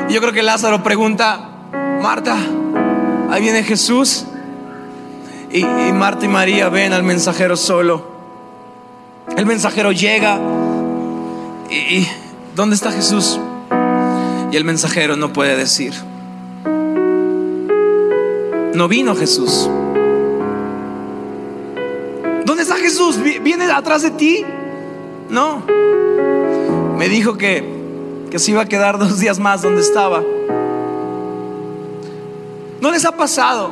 y 0.09 0.13
yo 0.13 0.21
creo 0.21 0.31
que 0.31 0.43
Lázaro 0.43 0.83
pregunta, 0.83 1.49
Marta, 2.01 2.37
ahí 3.29 3.41
viene 3.41 3.63
Jesús. 3.63 4.25
Y, 5.51 5.63
Marta 5.63 6.25
y 6.25 6.27
María 6.27 6.69
ven 6.69 6.93
al 6.93 7.03
mensajero 7.03 7.57
solo. 7.57 8.05
El 9.35 9.45
mensajero 9.45 9.91
llega 9.91 10.39
y, 11.69 12.07
¿dónde 12.55 12.75
está 12.75 12.91
Jesús? 12.91 13.39
Y 14.51 14.55
el 14.55 14.63
mensajero 14.63 15.15
no 15.15 15.33
puede 15.33 15.57
decir. 15.57 15.93
No 18.73 18.87
vino 18.87 19.15
Jesús. 19.15 19.69
¿Dónde 22.45 22.63
está 22.63 22.75
Jesús? 22.77 23.19
¿Viene 23.41 23.65
atrás 23.65 24.03
de 24.03 24.11
ti? 24.11 24.45
No. 25.29 25.63
Me 26.97 27.09
dijo 27.09 27.37
que 27.37 27.76
que 28.29 28.39
se 28.39 28.51
iba 28.51 28.61
a 28.61 28.65
quedar 28.67 28.97
dos 28.97 29.19
días 29.19 29.39
más 29.39 29.61
donde 29.61 29.81
estaba. 29.81 30.23
¿No 32.81 32.91
les 32.91 33.05
ha 33.05 33.15
pasado 33.15 33.71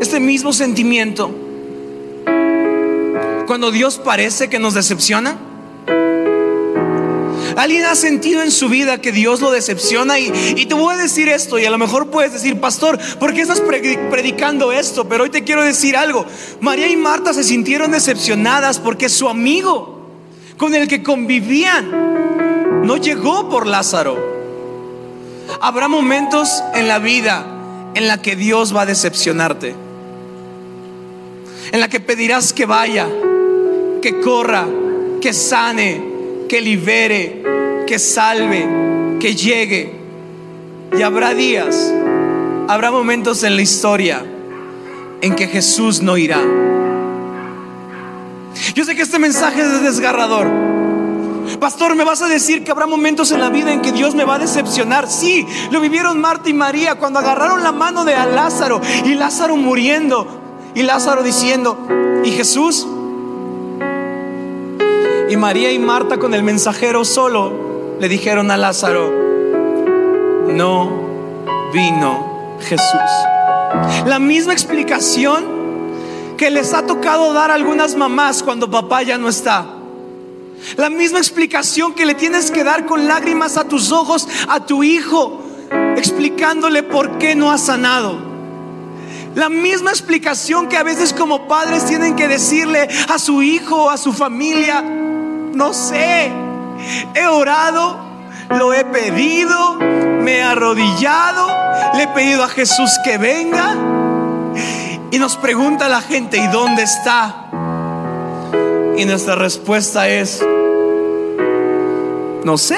este 0.00 0.20
mismo 0.20 0.52
sentimiento 0.52 1.30
cuando 3.46 3.70
Dios 3.70 3.98
parece 3.98 4.48
que 4.48 4.58
nos 4.58 4.74
decepciona? 4.74 5.36
¿Alguien 7.56 7.84
ha 7.84 7.94
sentido 7.94 8.42
en 8.42 8.52
su 8.52 8.68
vida 8.68 9.00
que 9.00 9.12
Dios 9.12 9.40
lo 9.40 9.50
decepciona? 9.50 10.18
Y, 10.18 10.32
y, 10.56 10.66
te 10.66 10.74
voy 10.74 10.94
a 10.94 10.96
decir 10.96 11.28
esto, 11.28 11.58
y 11.58 11.66
a 11.66 11.70
lo 11.70 11.76
mejor 11.76 12.08
puedes 12.08 12.32
decir, 12.32 12.60
pastor, 12.60 12.98
¿por 13.18 13.34
qué 13.34 13.42
estás 13.42 13.60
predicando 13.60 14.72
esto? 14.72 15.08
Pero 15.08 15.24
hoy 15.24 15.30
te 15.30 15.44
quiero 15.44 15.62
decir 15.62 15.96
algo. 15.96 16.24
María 16.60 16.86
y 16.86 16.96
Marta 16.96 17.34
se 17.34 17.44
sintieron 17.44 17.90
decepcionadas 17.90 18.78
porque 18.78 19.08
su 19.08 19.28
amigo 19.28 20.08
con 20.56 20.74
el 20.74 20.86
que 20.88 21.02
convivían 21.02 22.49
no 22.82 22.96
llegó 22.96 23.48
por 23.48 23.66
Lázaro. 23.66 24.18
Habrá 25.60 25.88
momentos 25.88 26.62
en 26.74 26.88
la 26.88 26.98
vida 26.98 27.44
en 27.94 28.08
la 28.08 28.22
que 28.22 28.36
Dios 28.36 28.74
va 28.74 28.82
a 28.82 28.86
decepcionarte. 28.86 29.74
En 31.72 31.80
la 31.80 31.88
que 31.88 32.00
pedirás 32.00 32.52
que 32.52 32.66
vaya, 32.66 33.06
que 34.00 34.20
corra, 34.20 34.66
que 35.20 35.32
sane, 35.32 36.02
que 36.48 36.60
libere, 36.60 37.42
que 37.86 37.98
salve, 37.98 38.66
que 39.20 39.34
llegue. 39.34 39.94
Y 40.96 41.02
habrá 41.02 41.34
días, 41.34 41.92
habrá 42.68 42.90
momentos 42.90 43.44
en 43.44 43.56
la 43.56 43.62
historia 43.62 44.24
en 45.20 45.34
que 45.36 45.46
Jesús 45.46 46.00
no 46.02 46.16
irá. 46.16 46.40
Yo 48.74 48.84
sé 48.84 48.94
que 48.94 49.02
este 49.02 49.18
mensaje 49.18 49.60
es 49.60 49.82
desgarrador. 49.82 50.69
Pastor, 51.60 51.94
¿me 51.94 52.04
vas 52.04 52.22
a 52.22 52.28
decir 52.28 52.64
que 52.64 52.70
habrá 52.70 52.86
momentos 52.86 53.30
en 53.32 53.40
la 53.40 53.50
vida 53.50 53.70
en 53.70 53.82
que 53.82 53.92
Dios 53.92 54.14
me 54.14 54.24
va 54.24 54.36
a 54.36 54.38
decepcionar? 54.38 55.10
Sí, 55.10 55.46
lo 55.70 55.80
vivieron 55.80 56.18
Marta 56.18 56.48
y 56.48 56.54
María 56.54 56.94
cuando 56.94 57.18
agarraron 57.18 57.62
la 57.62 57.70
mano 57.70 58.06
de 58.06 58.14
Lázaro 58.14 58.80
y 59.04 59.14
Lázaro 59.14 59.56
muriendo 59.56 60.26
y 60.74 60.82
Lázaro 60.82 61.22
diciendo, 61.22 61.76
¿y 62.24 62.30
Jesús? 62.30 62.86
Y 65.28 65.36
María 65.36 65.70
y 65.70 65.78
Marta 65.78 66.16
con 66.16 66.32
el 66.32 66.42
mensajero 66.42 67.04
solo 67.04 67.52
le 68.00 68.08
dijeron 68.08 68.50
a 68.50 68.56
Lázaro, 68.56 69.12
no 70.48 70.90
vino 71.74 72.56
Jesús. 72.60 73.10
La 74.06 74.18
misma 74.18 74.54
explicación 74.54 75.44
que 76.38 76.50
les 76.50 76.72
ha 76.72 76.86
tocado 76.86 77.34
dar 77.34 77.50
a 77.50 77.54
algunas 77.54 77.96
mamás 77.96 78.42
cuando 78.42 78.70
papá 78.70 79.02
ya 79.02 79.18
no 79.18 79.28
está. 79.28 79.79
La 80.76 80.90
misma 80.90 81.18
explicación 81.18 81.94
que 81.94 82.06
le 82.06 82.14
tienes 82.14 82.50
que 82.50 82.64
dar 82.64 82.86
con 82.86 83.06
lágrimas 83.08 83.56
a 83.56 83.68
tus 83.68 83.92
ojos 83.92 84.28
a 84.48 84.66
tu 84.66 84.82
hijo, 84.82 85.42
explicándole 85.96 86.82
por 86.82 87.18
qué 87.18 87.34
no 87.34 87.50
ha 87.50 87.58
sanado. 87.58 88.30
La 89.34 89.48
misma 89.48 89.90
explicación 89.90 90.68
que 90.68 90.76
a 90.76 90.82
veces 90.82 91.12
como 91.12 91.46
padres 91.46 91.86
tienen 91.86 92.16
que 92.16 92.26
decirle 92.26 92.88
a 93.08 93.18
su 93.18 93.42
hijo, 93.42 93.88
a 93.88 93.96
su 93.96 94.12
familia, 94.12 94.82
no 94.82 95.72
sé. 95.72 96.32
He 97.14 97.26
orado, 97.26 97.98
lo 98.50 98.74
he 98.74 98.84
pedido, 98.84 99.76
me 99.76 100.38
he 100.38 100.42
arrodillado, 100.42 101.48
le 101.94 102.04
he 102.04 102.08
pedido 102.08 102.42
a 102.42 102.48
Jesús 102.48 102.90
que 103.04 103.18
venga. 103.18 103.76
Y 105.12 105.18
nos 105.18 105.36
pregunta 105.36 105.88
la 105.88 106.00
gente, 106.00 106.38
¿y 106.38 106.46
dónde 106.48 106.82
está? 106.82 107.50
Y 109.00 109.06
nuestra 109.06 109.34
respuesta 109.34 110.10
es, 110.10 110.44
no 112.44 112.58
sé. 112.58 112.76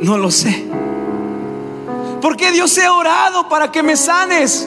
No 0.00 0.16
lo 0.16 0.30
sé. 0.30 0.64
Porque 2.22 2.50
Dios 2.50 2.78
he 2.78 2.88
orado 2.88 3.46
para 3.50 3.70
que 3.70 3.82
me 3.82 3.94
sanes 3.98 4.66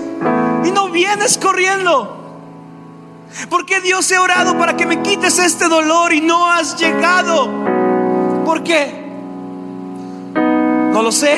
y 0.64 0.70
no 0.70 0.92
vienes 0.92 1.40
corriendo? 1.40 2.16
¿Por 3.50 3.66
qué 3.66 3.82
Dios 3.82 4.12
he 4.12 4.20
orado 4.20 4.56
para 4.56 4.78
que 4.78 4.86
me 4.86 5.02
quites 5.02 5.40
este 5.40 5.68
dolor 5.68 6.14
y 6.14 6.22
no 6.22 6.52
has 6.52 6.78
llegado? 6.78 7.50
¿Por 8.46 8.62
qué? 8.62 9.04
No 10.36 11.02
lo 11.02 11.12
sé. 11.12 11.38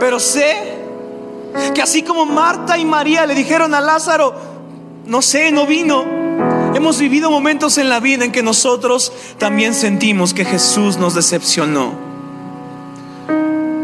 Pero 0.00 0.18
sé 0.18 0.56
que 1.72 1.82
así 1.82 2.02
como 2.02 2.26
Marta 2.26 2.76
y 2.78 2.84
María 2.84 3.26
le 3.26 3.36
dijeron 3.36 3.72
a 3.74 3.80
Lázaro, 3.80 4.34
no 5.06 5.22
sé, 5.22 5.52
no 5.52 5.68
vino. 5.68 6.21
Hemos 6.74 6.98
vivido 6.98 7.30
momentos 7.30 7.76
en 7.78 7.88
la 7.88 8.00
vida 8.00 8.24
en 8.24 8.32
que 8.32 8.42
nosotros 8.42 9.12
también 9.38 9.74
sentimos 9.74 10.32
que 10.32 10.44
Jesús 10.44 10.96
nos 10.96 11.14
decepcionó. 11.14 11.92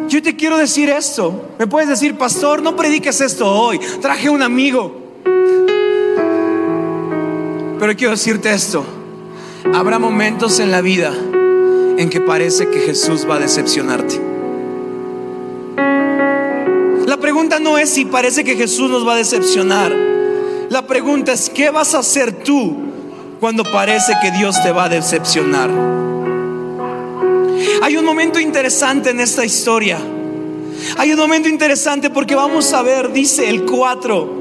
Yo 0.08 0.22
te 0.22 0.36
quiero 0.36 0.56
decir 0.56 0.88
esto. 0.88 1.48
Me 1.58 1.66
puedes 1.66 1.88
decir, 1.88 2.16
pastor, 2.16 2.62
no 2.62 2.76
prediques 2.76 3.20
esto 3.20 3.46
hoy. 3.46 3.78
Traje 4.00 4.30
un 4.30 4.42
amigo. 4.42 4.96
Pero 7.78 7.94
quiero 7.94 8.12
decirte 8.12 8.52
esto. 8.52 8.84
Habrá 9.74 9.98
momentos 9.98 10.58
en 10.60 10.70
la 10.70 10.80
vida 10.80 11.12
en 11.98 12.08
que 12.08 12.20
parece 12.22 12.68
que 12.68 12.80
Jesús 12.80 13.28
va 13.28 13.34
a 13.34 13.38
decepcionarte. 13.38 14.20
La 17.06 17.18
pregunta 17.18 17.58
no 17.58 17.76
es 17.76 17.90
si 17.90 18.06
parece 18.06 18.44
que 18.44 18.56
Jesús 18.56 18.90
nos 18.90 19.06
va 19.06 19.14
a 19.14 19.16
decepcionar. 19.16 20.17
La 20.70 20.86
pregunta 20.86 21.32
es, 21.32 21.50
¿qué 21.50 21.70
vas 21.70 21.94
a 21.94 22.00
hacer 22.00 22.44
tú 22.44 22.76
cuando 23.40 23.64
parece 23.64 24.12
que 24.22 24.30
Dios 24.32 24.62
te 24.62 24.70
va 24.70 24.84
a 24.84 24.88
decepcionar? 24.88 25.70
Hay 27.82 27.96
un 27.96 28.04
momento 28.04 28.38
interesante 28.38 29.10
en 29.10 29.20
esta 29.20 29.44
historia. 29.44 29.98
Hay 30.96 31.12
un 31.12 31.18
momento 31.18 31.48
interesante 31.48 32.10
porque 32.10 32.34
vamos 32.34 32.72
a 32.72 32.82
ver, 32.82 33.12
dice 33.12 33.48
el 33.48 33.64
4, 33.64 34.38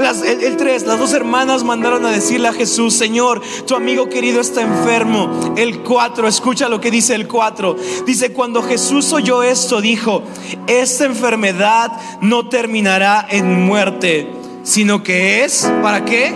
el, 0.00 0.56
3, 0.56 0.86
las 0.86 0.98
dos 0.98 1.12
hermanas 1.12 1.64
mandaron 1.64 2.04
a 2.04 2.10
decirle 2.10 2.48
a 2.48 2.52
Jesús, 2.52 2.94
Señor, 2.94 3.40
tu 3.66 3.74
amigo 3.74 4.08
querido 4.08 4.40
está 4.40 4.62
enfermo. 4.62 5.54
El 5.56 5.80
4, 5.80 6.28
escucha 6.28 6.68
lo 6.68 6.80
que 6.80 6.90
dice 6.90 7.14
el 7.14 7.26
4. 7.26 7.76
Dice, 8.06 8.32
cuando 8.32 8.62
Jesús 8.62 9.12
oyó 9.12 9.42
esto, 9.42 9.80
dijo, 9.80 10.22
esta 10.66 11.04
enfermedad 11.04 11.92
no 12.20 12.48
terminará 12.48 13.26
en 13.30 13.62
muerte, 13.62 14.28
sino 14.62 15.02
que 15.02 15.44
es, 15.44 15.70
¿para 15.82 16.04
qué? 16.04 16.32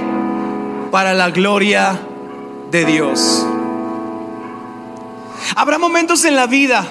Para 0.90 1.14
la 1.14 1.30
gloria 1.30 2.00
de 2.70 2.84
Dios. 2.84 3.46
Habrá 5.56 5.78
momentos 5.78 6.24
en 6.24 6.36
la 6.36 6.46
vida 6.46 6.86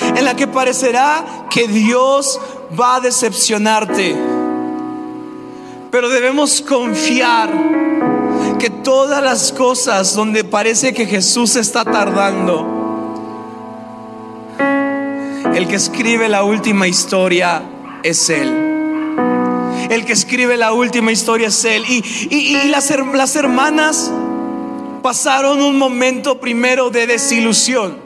en 0.00 0.24
la 0.24 0.34
que 0.34 0.46
parecerá 0.46 1.46
que 1.50 1.68
Dios 1.68 2.40
va 2.78 2.96
a 2.96 3.00
decepcionarte. 3.00 4.16
Pero 5.90 6.08
debemos 6.08 6.60
confiar 6.60 7.50
que 8.58 8.70
todas 8.70 9.22
las 9.22 9.52
cosas 9.52 10.14
donde 10.14 10.44
parece 10.44 10.92
que 10.92 11.06
Jesús 11.06 11.56
está 11.56 11.84
tardando, 11.84 12.76
el 15.54 15.66
que 15.66 15.76
escribe 15.76 16.28
la 16.28 16.42
última 16.44 16.86
historia 16.86 17.62
es 18.02 18.28
Él. 18.30 18.67
El 19.90 20.04
que 20.04 20.12
escribe 20.12 20.56
la 20.56 20.72
última 20.72 21.12
historia 21.12 21.48
es 21.48 21.64
Él. 21.64 21.84
Y, 21.86 22.68
las, 22.70 22.92
las 23.14 23.36
hermanas 23.36 24.10
pasaron 25.02 25.60
un 25.60 25.78
momento 25.78 26.40
primero 26.40 26.90
de 26.90 27.06
desilusión. 27.06 27.96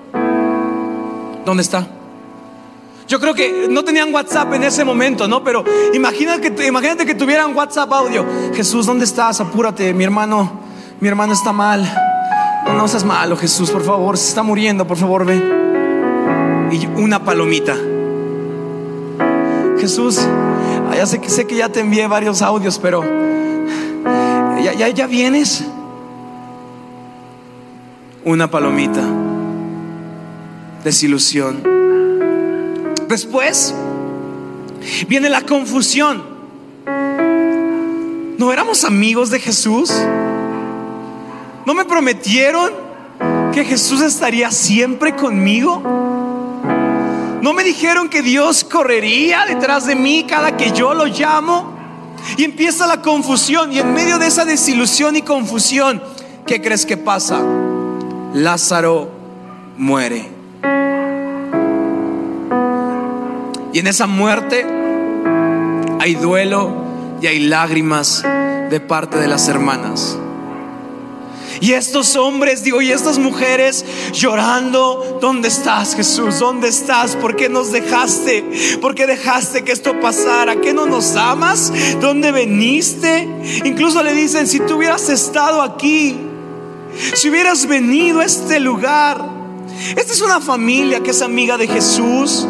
¿Dónde 1.45 1.63
está? 1.63 1.87
Yo 3.09 3.21
creo 3.21 3.35
que 3.35 3.67
no 3.69 3.85
tenían 3.85 4.15
WhatsApp 4.15 4.55
en 4.55 4.63
ese 4.63 4.85
momento, 4.85 5.29
¿no? 5.29 5.43
Pero 5.45 5.65
imagínate 5.93 6.55
que, 6.55 6.67
imagínate 6.67 7.05
que 7.05 7.15
tuvieran 7.15 7.55
WhatsApp 7.55 7.93
audio. 7.93 8.25
Jesús, 8.55 8.87
¿dónde 8.87 9.05
estás? 9.05 9.41
Apúrate, 9.41 9.93
mi 9.93 10.05
hermano, 10.05 10.61
mi 11.01 11.09
hermano 11.09 11.33
está 11.33 11.53
mal. 11.53 11.83
No, 12.65 12.75
no 12.75 12.89
seas 12.89 13.05
malo, 13.05 13.37
Jesús, 13.37 13.71
por 13.71 13.83
favor, 13.83 14.17
se 14.17 14.29
está 14.29 14.43
muriendo, 14.43 14.87
por 14.87 14.97
favor, 14.97 15.27
ven. 15.27 16.71
Y 16.71 16.87
una 16.99 17.23
palomita. 17.25 17.77
Jesús, 19.79 20.21
ya 20.97 21.07
sé 21.07 21.21
que, 21.21 21.29
sé 21.29 21.47
que 21.47 21.57
ya 21.57 21.69
te 21.69 21.81
envié 21.81 22.07
varios 22.07 22.43
audios, 22.43 22.79
pero 22.79 23.03
ya, 24.63 24.73
ya, 24.75 24.89
ya 24.89 25.07
vienes. 25.07 25.65
Una 28.25 28.51
palomita. 28.51 29.03
Desilusión. 30.85 31.63
Después 33.09 33.75
viene 35.09 35.29
la 35.29 35.43
confusión. 35.43 36.23
¿No 38.39 38.53
éramos 38.53 38.85
amigos 38.85 39.31
de 39.31 39.39
Jesús? 39.39 39.93
¿No 41.65 41.75
me 41.75 41.85
prometieron 41.85 42.73
que 43.53 43.65
Jesús 43.65 44.01
estaría 44.01 44.51
siempre 44.51 45.15
conmigo? 45.15 46.12
¿No 47.43 47.53
me 47.53 47.65
dijeron 47.65 48.09
que 48.09 48.23
Dios 48.23 48.63
correría 48.63 49.45
detrás 49.47 49.85
de 49.85 49.97
mí 49.97 50.25
cada 50.29 50.57
que 50.57 50.71
yo 50.71 50.95
lo 50.95 51.07
llamo? 51.07 51.75
Y 52.37 52.45
empieza 52.45 52.87
la 52.87 53.03
confusión 53.03 53.73
y 53.73 53.81
en 53.81 53.93
medio 53.93 54.21
de 54.21 54.29
esa 54.29 54.45
desilusión 54.45 55.17
y 55.17 55.23
confusión, 55.23 56.01
¿qué 56.47 56.63
crees 56.63 56.87
que 56.87 56.97
pasa? 56.97 57.43
Lázaro 58.33 59.11
muere. 59.77 60.31
Y 63.73 63.79
en 63.81 63.89
esa 63.89 64.07
muerte 64.07 64.65
hay 65.99 66.15
duelo 66.15 66.73
y 67.21 67.27
hay 67.27 67.41
lágrimas 67.41 68.23
de 68.23 68.79
parte 68.79 69.19
de 69.19 69.27
las 69.27 69.49
hermanas. 69.49 70.17
Y 71.63 71.75
estos 71.75 72.17
hombres, 72.17 72.65
digo, 72.65 72.83
y 72.83 72.91
estas 72.91 73.19
mujeres 73.19 73.85
llorando, 74.13 75.19
¿dónde 75.21 75.47
estás 75.47 75.95
Jesús? 75.95 76.41
¿Dónde 76.41 76.67
estás? 76.67 77.15
¿Por 77.15 77.37
qué 77.37 77.49
nos 77.49 77.71
dejaste? 77.71 78.79
¿Por 78.81 78.97
qué 78.97 79.07
dejaste 79.07 79.63
que 79.63 79.71
esto 79.71 80.01
pasara? 80.01 80.61
¿Qué 80.61 80.75
no 80.75 80.87
nos 80.87 81.15
amas? 81.15 81.73
¿Dónde 82.01 82.33
veniste? 82.33 83.29
Incluso 83.65 84.03
le 84.03 84.13
dicen, 84.13 84.49
si 84.49 84.59
tú 84.59 84.75
hubieras 84.75 85.09
estado 85.09 85.63
aquí, 85.63 86.17
si 87.15 87.31
hubieras 87.31 87.65
venido 87.67 88.19
a 88.19 88.25
este 88.25 88.59
lugar. 88.59 89.25
Esta 89.97 90.13
es 90.13 90.21
una 90.21 90.41
familia 90.41 90.99
que 90.99 91.13
es 91.13 91.23
amiga 91.23 91.57
de 91.59 91.69
Jesús. 91.69 92.45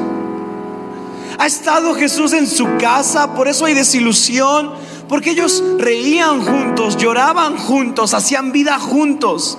Ha 1.39 1.47
estado 1.47 1.95
Jesús 1.95 2.33
en 2.33 2.47
su 2.47 2.79
casa, 2.79 3.35
por 3.35 3.47
eso 3.47 3.67
hay 3.67 3.75
desilusión, 3.75 4.73
porque 5.13 5.33
ellos 5.33 5.63
reían 5.77 6.41
juntos, 6.41 6.97
lloraban 6.97 7.59
juntos, 7.59 8.15
hacían 8.15 8.51
vida 8.51 8.79
juntos. 8.79 9.59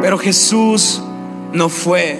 Pero 0.00 0.16
Jesús 0.16 1.02
no 1.52 1.68
fue. 1.68 2.18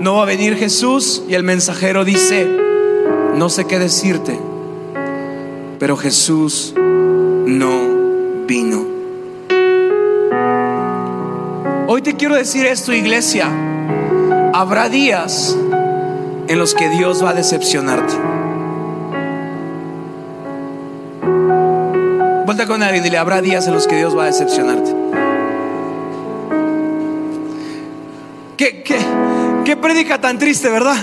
No 0.00 0.16
va 0.16 0.24
a 0.24 0.26
venir 0.26 0.56
Jesús 0.56 1.22
y 1.26 1.32
el 1.32 1.42
mensajero 1.42 2.04
dice, 2.04 2.46
no 3.34 3.48
sé 3.48 3.64
qué 3.64 3.78
decirte, 3.78 4.38
pero 5.78 5.96
Jesús 5.96 6.74
no 6.76 8.44
vino. 8.46 8.84
Hoy 11.86 12.02
te 12.02 12.14
quiero 12.14 12.34
decir 12.34 12.66
esto, 12.66 12.92
iglesia. 12.92 13.48
Habrá 14.52 14.90
días 14.90 15.56
en 16.46 16.58
los 16.58 16.74
que 16.74 16.90
Dios 16.90 17.24
va 17.24 17.30
a 17.30 17.34
decepcionarte. 17.34 18.33
Vuelta 22.44 22.66
con 22.66 22.82
alguien 22.82 23.02
y 23.02 23.04
dile, 23.04 23.16
habrá 23.16 23.40
días 23.40 23.66
en 23.66 23.72
los 23.72 23.86
que 23.86 23.96
Dios 23.96 24.16
va 24.16 24.24
a 24.24 24.26
decepcionarte. 24.26 24.94
¿Qué, 28.58 28.82
qué, 28.82 28.98
qué 29.64 29.76
predica 29.76 30.20
tan 30.20 30.38
triste, 30.38 30.68
verdad? 30.68 30.96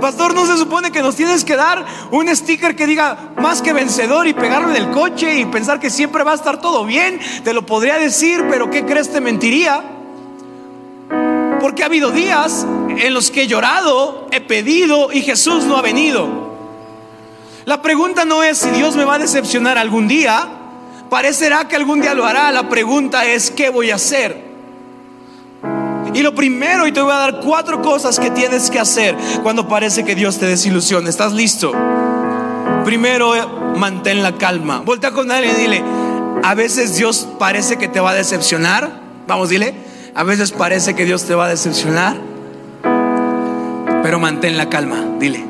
Pastor, 0.00 0.34
no 0.34 0.46
se 0.46 0.56
supone 0.56 0.90
que 0.90 1.02
nos 1.02 1.14
tienes 1.14 1.44
que 1.44 1.56
dar 1.56 1.84
un 2.10 2.34
sticker 2.34 2.74
que 2.74 2.86
diga 2.86 3.32
más 3.36 3.60
que 3.60 3.74
vencedor 3.74 4.26
y 4.26 4.32
pegarlo 4.32 4.70
en 4.70 4.76
el 4.76 4.90
coche 4.90 5.38
y 5.38 5.44
pensar 5.44 5.78
que 5.78 5.90
siempre 5.90 6.24
va 6.24 6.32
a 6.32 6.36
estar 6.36 6.60
todo 6.60 6.86
bien. 6.86 7.20
Te 7.44 7.52
lo 7.52 7.66
podría 7.66 7.98
decir, 7.98 8.46
pero 8.50 8.70
¿qué 8.70 8.86
crees? 8.86 9.12
Te 9.12 9.20
mentiría. 9.20 9.82
Porque 11.60 11.82
ha 11.82 11.86
habido 11.86 12.10
días 12.10 12.66
en 12.88 13.12
los 13.12 13.30
que 13.30 13.42
he 13.42 13.46
llorado, 13.46 14.26
he 14.30 14.40
pedido 14.40 15.12
y 15.12 15.20
Jesús 15.20 15.64
no 15.64 15.76
ha 15.76 15.82
venido. 15.82 16.39
La 17.64 17.82
pregunta 17.82 18.24
no 18.24 18.42
es 18.42 18.58
si 18.58 18.70
Dios 18.70 18.96
me 18.96 19.04
va 19.04 19.14
a 19.14 19.18
decepcionar 19.18 19.78
algún 19.78 20.08
día. 20.08 20.48
Parecerá 21.08 21.68
que 21.68 21.76
algún 21.76 22.00
día 22.00 22.14
lo 22.14 22.24
hará. 22.24 22.50
La 22.52 22.68
pregunta 22.68 23.24
es, 23.24 23.50
¿qué 23.50 23.68
voy 23.68 23.90
a 23.90 23.96
hacer? 23.96 24.50
Y 26.14 26.22
lo 26.22 26.34
primero, 26.34 26.86
y 26.86 26.92
te 26.92 27.00
voy 27.00 27.12
a 27.12 27.16
dar 27.16 27.40
cuatro 27.40 27.82
cosas 27.82 28.18
que 28.18 28.30
tienes 28.30 28.70
que 28.70 28.80
hacer 28.80 29.16
cuando 29.42 29.68
parece 29.68 30.04
que 30.04 30.14
Dios 30.14 30.38
te 30.38 30.46
desilusiona. 30.46 31.08
¿Estás 31.08 31.32
listo? 31.32 31.72
Primero, 32.84 33.74
mantén 33.76 34.22
la 34.22 34.36
calma. 34.36 34.80
Voltea 34.80 35.12
con 35.12 35.30
alguien 35.30 35.54
y 35.56 35.60
dile, 35.60 35.84
a 36.42 36.54
veces 36.54 36.96
Dios 36.96 37.28
parece 37.38 37.76
que 37.76 37.88
te 37.88 38.00
va 38.00 38.10
a 38.10 38.14
decepcionar. 38.14 38.90
Vamos, 39.26 39.50
dile, 39.50 39.74
a 40.14 40.24
veces 40.24 40.50
parece 40.50 40.94
que 40.94 41.04
Dios 41.04 41.24
te 41.24 41.34
va 41.34 41.46
a 41.46 41.48
decepcionar. 41.48 42.16
Pero 44.02 44.18
mantén 44.18 44.56
la 44.56 44.68
calma, 44.68 45.04
dile. 45.18 45.49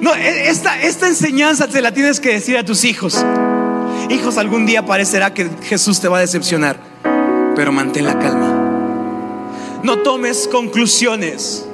No, 0.00 0.14
e, 0.14 0.48
esta, 0.48 0.80
esta 0.80 1.08
enseñanza 1.08 1.68
te 1.68 1.80
la 1.80 1.92
tienes 1.92 2.20
que 2.20 2.32
decir 2.32 2.56
a 2.56 2.64
tus 2.64 2.84
hijos. 2.84 3.24
Hijos, 4.10 4.38
algún 4.38 4.66
día 4.66 4.84
parecerá 4.84 5.32
que 5.32 5.48
Jesús 5.62 6.00
te 6.00 6.08
va 6.08 6.18
a 6.18 6.20
decepcionar, 6.20 6.78
pero 7.56 7.72
mantén 7.72 8.04
la 8.04 8.18
calma 8.18 8.64
no 9.84 9.98
tomes 9.98 10.48
conclusiones. 10.48 11.68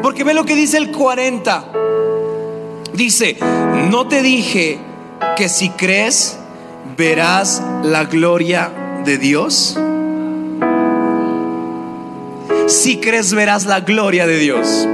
Porque 0.00 0.24
ve 0.24 0.32
lo 0.32 0.44
que 0.44 0.54
dice 0.54 0.78
el 0.78 0.92
40. 0.92 1.72
Dice, 2.94 3.36
no 3.90 4.06
te 4.06 4.22
dije 4.22 4.78
que 5.36 5.48
si 5.48 5.70
crees 5.70 6.38
verás 6.96 7.60
la 7.82 8.04
gloria 8.04 9.00
de 9.04 9.18
Dios. 9.18 9.76
Si 12.68 12.98
crees 13.00 13.34
verás 13.34 13.66
la 13.66 13.80
gloria 13.80 14.26
de 14.26 14.38
Dios. 14.38 14.88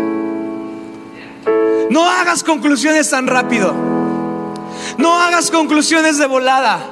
No 1.93 2.09
hagas 2.09 2.43
conclusiones 2.43 3.11
tan 3.11 3.27
rápido. 3.27 3.75
No 4.97 5.15
hagas 5.15 5.51
conclusiones 5.51 6.17
de 6.17 6.27
volada. 6.27 6.89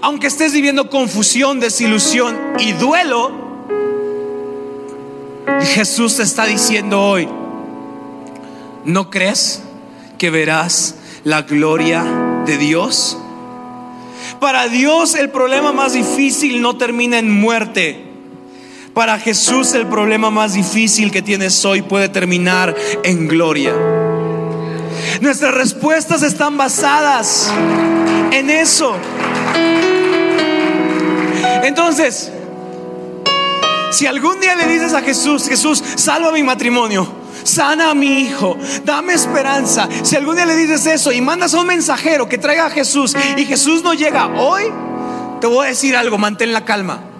Aunque 0.00 0.28
estés 0.28 0.54
viviendo 0.54 0.88
confusión, 0.88 1.60
desilusión 1.60 2.34
y 2.58 2.72
duelo, 2.72 3.30
Jesús 5.60 6.16
te 6.16 6.22
está 6.22 6.46
diciendo 6.46 7.02
hoy, 7.02 7.28
¿no 8.86 9.10
crees 9.10 9.62
que 10.16 10.30
verás 10.30 10.94
la 11.22 11.42
gloria 11.42 12.04
de 12.46 12.56
Dios? 12.56 13.18
Para 14.40 14.68
Dios 14.68 15.14
el 15.14 15.28
problema 15.28 15.72
más 15.72 15.92
difícil 15.92 16.62
no 16.62 16.78
termina 16.78 17.18
en 17.18 17.30
muerte. 17.30 18.11
Para 18.94 19.18
Jesús 19.18 19.72
el 19.72 19.86
problema 19.86 20.30
más 20.30 20.52
difícil 20.52 21.10
que 21.10 21.22
tienes 21.22 21.64
hoy 21.64 21.80
puede 21.80 22.10
terminar 22.10 22.74
en 23.02 23.26
gloria. 23.26 23.74
Nuestras 25.22 25.54
respuestas 25.54 26.22
están 26.22 26.58
basadas 26.58 27.50
en 28.32 28.50
eso. 28.50 28.94
Entonces, 31.62 32.30
si 33.92 34.06
algún 34.06 34.40
día 34.40 34.56
le 34.56 34.66
dices 34.66 34.92
a 34.92 35.00
Jesús, 35.00 35.48
Jesús, 35.48 35.82
salva 35.96 36.30
mi 36.30 36.42
matrimonio, 36.42 37.08
sana 37.44 37.90
a 37.90 37.94
mi 37.94 38.20
hijo, 38.20 38.58
dame 38.84 39.14
esperanza. 39.14 39.88
Si 40.02 40.16
algún 40.16 40.36
día 40.36 40.44
le 40.44 40.56
dices 40.56 40.84
eso 40.84 41.12
y 41.12 41.22
mandas 41.22 41.54
a 41.54 41.60
un 41.60 41.66
mensajero 41.66 42.28
que 42.28 42.36
traiga 42.36 42.66
a 42.66 42.70
Jesús 42.70 43.16
y 43.38 43.44
Jesús 43.46 43.82
no 43.82 43.94
llega 43.94 44.26
hoy, 44.26 44.64
te 45.40 45.46
voy 45.46 45.66
a 45.66 45.68
decir 45.70 45.96
algo, 45.96 46.18
mantén 46.18 46.52
la 46.52 46.66
calma. 46.66 47.11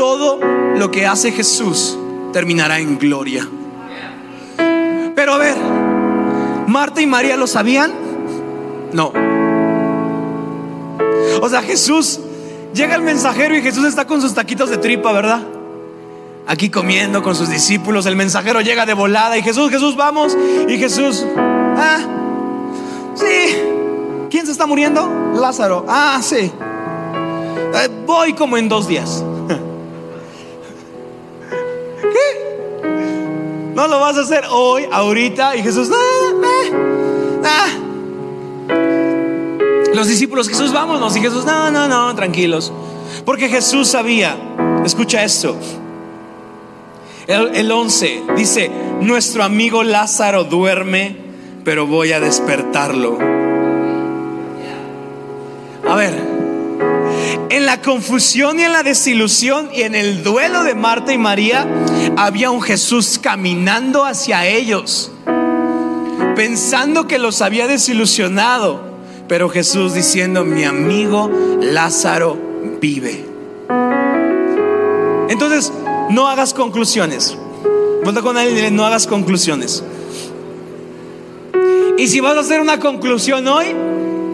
Todo 0.00 0.40
lo 0.76 0.90
que 0.90 1.04
hace 1.04 1.30
Jesús 1.30 1.94
terminará 2.32 2.78
en 2.78 2.98
gloria. 2.98 3.46
Pero 5.14 5.34
a 5.34 5.36
ver, 5.36 5.54
¿Marta 6.66 7.02
y 7.02 7.06
María 7.06 7.36
lo 7.36 7.46
sabían? 7.46 7.92
No. 8.94 9.12
O 11.42 11.48
sea, 11.50 11.60
Jesús, 11.60 12.18
llega 12.72 12.94
el 12.94 13.02
mensajero 13.02 13.54
y 13.54 13.60
Jesús 13.60 13.84
está 13.84 14.06
con 14.06 14.22
sus 14.22 14.32
taquitos 14.32 14.70
de 14.70 14.78
tripa, 14.78 15.12
¿verdad? 15.12 15.42
aquí 16.46 16.70
comiendo 16.70 17.22
con 17.22 17.36
sus 17.36 17.50
discípulos, 17.50 18.06
el 18.06 18.16
mensajero 18.16 18.62
llega 18.62 18.86
de 18.86 18.94
volada 18.94 19.36
y 19.36 19.42
Jesús, 19.42 19.70
Jesús, 19.70 19.96
vamos. 19.96 20.34
Y 20.66 20.78
Jesús, 20.78 21.26
ah, 21.36 21.98
sí. 23.16 23.54
¿Quién 24.30 24.46
se 24.46 24.52
está 24.52 24.64
muriendo? 24.64 25.34
Lázaro. 25.34 25.84
Ah, 25.86 26.20
sí. 26.22 26.50
Eh, 27.74 27.88
voy 28.06 28.32
como 28.32 28.56
en 28.56 28.66
dos 28.66 28.88
días. 28.88 29.22
No 33.80 33.88
lo 33.88 33.98
vas 33.98 34.14
a 34.18 34.20
hacer 34.20 34.44
hoy, 34.50 34.86
ahorita. 34.92 35.56
Y 35.56 35.62
Jesús, 35.62 35.88
ah, 35.90 36.32
ah. 37.46 37.68
Los 39.94 40.06
discípulos, 40.06 40.50
Jesús, 40.50 40.70
vámonos. 40.70 41.16
Y 41.16 41.20
Jesús, 41.22 41.46
no, 41.46 41.70
no, 41.70 41.88
no, 41.88 42.14
tranquilos. 42.14 42.70
Porque 43.24 43.48
Jesús 43.48 43.88
sabía, 43.88 44.36
escucha 44.84 45.24
esto, 45.24 45.56
el, 47.26 47.72
11 47.72 48.24
dice, 48.36 48.70
nuestro 49.00 49.44
amigo 49.44 49.82
Lázaro 49.82 50.44
duerme, 50.44 51.16
pero 51.64 51.86
voy 51.86 52.12
a 52.12 52.20
despertarlo. 52.20 53.16
A 55.88 55.94
ver, 55.94 56.39
en 57.50 57.66
la 57.66 57.82
confusión 57.82 58.60
y 58.60 58.62
en 58.62 58.72
la 58.72 58.84
desilusión 58.84 59.70
y 59.74 59.82
en 59.82 59.96
el 59.96 60.22
duelo 60.22 60.62
de 60.62 60.74
Marta 60.76 61.12
y 61.12 61.18
María, 61.18 61.66
había 62.16 62.50
un 62.50 62.62
Jesús 62.62 63.18
caminando 63.20 64.04
hacia 64.04 64.46
ellos, 64.46 65.10
pensando 66.36 67.08
que 67.08 67.18
los 67.18 67.42
había 67.42 67.66
desilusionado, 67.66 68.80
pero 69.26 69.48
Jesús 69.48 69.94
diciendo, 69.94 70.44
mi 70.44 70.64
amigo 70.64 71.28
Lázaro 71.60 72.38
vive. 72.80 73.24
Entonces, 75.28 75.72
no 76.08 76.28
hagas 76.28 76.54
conclusiones. 76.54 77.36
Vuelta 78.04 78.22
con 78.22 78.36
alguien 78.36 78.56
y 78.56 78.60
dile, 78.60 78.70
no 78.70 78.86
hagas 78.86 79.08
conclusiones. 79.08 79.82
Y 81.98 82.06
si 82.06 82.20
vas 82.20 82.36
a 82.36 82.40
hacer 82.40 82.60
una 82.60 82.78
conclusión 82.78 83.46
hoy, 83.48 83.66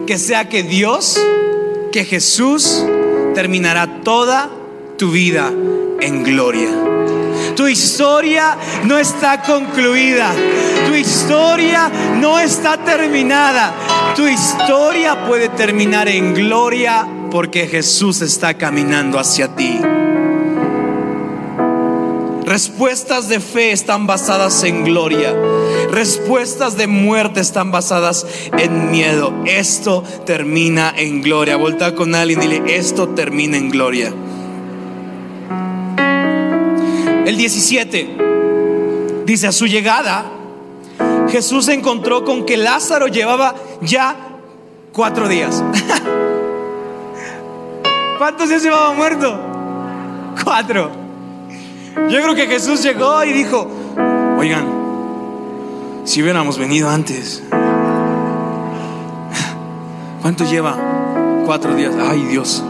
que 0.05 0.19
sea 0.19 0.49
que 0.49 0.63
Dios, 0.63 1.19
que 1.91 2.05
Jesús 2.05 2.83
terminará 3.37 4.01
toda 4.03 4.49
tu 4.97 5.11
vida 5.11 5.51
en 6.01 6.23
gloria. 6.23 6.71
Tu 7.55 7.67
historia 7.67 8.57
no 8.85 8.97
está 8.97 9.43
concluida. 9.43 10.31
Tu 10.87 10.95
historia 10.95 11.87
no 12.19 12.39
está 12.39 12.77
terminada. 12.77 13.75
Tu 14.15 14.25
historia 14.27 15.27
puede 15.27 15.49
terminar 15.49 16.07
en 16.07 16.33
gloria 16.33 17.07
porque 17.29 17.67
Jesús 17.67 18.21
está 18.21 18.55
caminando 18.55 19.19
hacia 19.19 19.55
ti. 19.55 19.81
Respuestas 22.57 23.29
de 23.29 23.39
fe 23.39 23.71
están 23.71 24.07
basadas 24.07 24.63
en 24.63 24.83
gloria. 24.83 25.31
Respuestas 25.91 26.75
de 26.75 26.87
muerte 26.87 27.39
están 27.39 27.71
basadas 27.71 28.25
en 28.57 28.89
miedo. 28.89 29.31
Esto 29.45 30.03
termina 30.25 30.91
en 30.97 31.21
gloria. 31.21 31.55
Volta 31.55 31.93
con 31.93 32.15
alguien 32.15 32.41
y 32.41 32.47
dile, 32.47 32.75
esto 32.75 33.09
termina 33.09 33.57
en 33.57 33.69
gloria. 33.69 34.11
El 37.27 37.37
17 37.37 39.23
dice, 39.27 39.45
a 39.45 39.51
su 39.51 39.67
llegada, 39.67 40.25
Jesús 41.29 41.65
se 41.65 41.75
encontró 41.75 42.25
con 42.25 42.43
que 42.43 42.57
Lázaro 42.57 43.05
llevaba 43.05 43.53
ya 43.81 44.15
cuatro 44.93 45.27
días. 45.27 45.63
¿Cuántos 48.17 48.49
días 48.49 48.63
llevaba 48.63 48.93
muerto? 48.93 49.39
Cuatro. 50.43 51.06
Yo 52.09 52.21
creo 52.21 52.35
que 52.35 52.47
Jesús 52.47 52.81
llegó 52.83 53.23
y 53.23 53.33
dijo, 53.33 53.67
oigan, 54.37 54.65
si 56.05 56.21
hubiéramos 56.21 56.57
venido 56.57 56.89
antes, 56.89 57.43
¿cuánto 60.21 60.45
lleva? 60.45 60.77
Cuatro 61.45 61.75
días. 61.75 61.93
Ay 61.99 62.23
Dios. 62.23 62.63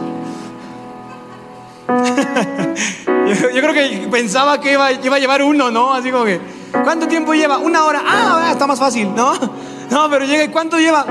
Yo, 3.53 3.61
creo 3.61 3.73
que 3.73 4.07
pensaba 4.09 4.59
que 4.59 4.73
iba, 4.73 4.91
iba, 4.91 5.15
a 5.15 5.19
llevar 5.19 5.43
uno, 5.43 5.69
¿no? 5.69 5.93
Así 5.93 6.11
como 6.11 6.25
que, 6.25 6.39
¿cuánto 6.83 7.07
tiempo 7.07 7.33
lleva? 7.33 7.57
Una 7.57 7.85
hora. 7.85 8.01
Ah, 8.05 8.49
está 8.51 8.65
más 8.65 8.79
fácil, 8.79 9.13
¿no? 9.15 9.33
No, 9.89 10.09
pero 10.09 10.25
llega, 10.25 10.51
¿cuánto 10.51 10.77
lleva? 10.77 11.05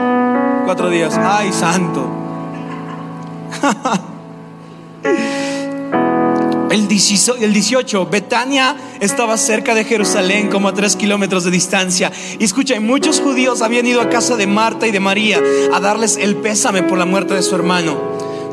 Cuatro 0.66 0.90
días. 0.90 1.16
Ay, 1.16 1.50
santo. 1.50 2.07
El 6.77 6.89
18, 6.89 8.07
Betania 8.11 8.77
estaba 9.01 9.39
cerca 9.39 9.75
de 9.75 9.85
Jerusalén, 9.85 10.51
como 10.51 10.69
a 10.69 10.75
tres 10.75 10.95
kilómetros 10.95 11.45
de 11.45 11.51
distancia. 11.51 12.12
Y 12.39 12.45
escucha, 12.45 12.79
muchos 12.81 13.19
judíos 13.19 13.62
habían 13.62 13.87
ido 13.87 14.03
a 14.03 14.11
casa 14.11 14.37
de 14.37 14.47
Marta 14.47 14.87
y 14.87 14.91
de 14.91 15.01
María 15.01 15.41
a 15.73 15.81
darles 15.81 16.19
el 16.19 16.37
pésame 16.37 16.83
por 16.83 16.99
la 16.99 17.07
muerte 17.07 17.33
de 17.33 17.43
su 17.43 17.55
hermano. 17.55 17.99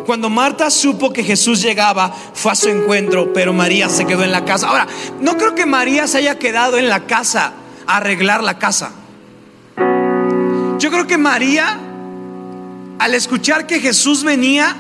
Cuando 0.06 0.30
Marta 0.30 0.70
supo 0.70 1.12
que 1.12 1.26
Jesús 1.26 1.62
llegaba, 1.62 2.16
fue 2.34 2.54
a 2.54 2.56
su 2.56 2.70
encuentro, 2.70 3.34
pero 3.34 3.52
María 3.52 3.90
se 3.90 4.06
quedó 4.06 4.24
en 4.24 4.32
la 4.32 4.46
casa. 4.46 4.70
Ahora, 4.70 4.88
no 5.20 5.36
creo 5.36 5.54
que 5.54 5.66
María 5.66 6.08
se 6.08 6.20
haya 6.20 6.40
quedado 6.40 6.78
en 6.78 6.88
la 6.88 7.06
casa 7.06 7.52
a 7.86 7.98
arreglar 7.98 8.42
la 8.42 8.58
casa. 8.58 8.94
Yo 10.80 10.90
creo 10.90 11.08
que 11.08 11.18
María, 11.18 11.78
al 13.00 13.16
escuchar 13.16 13.68
que 13.68 13.82
Jesús 13.82 14.24
venía, 14.24 14.78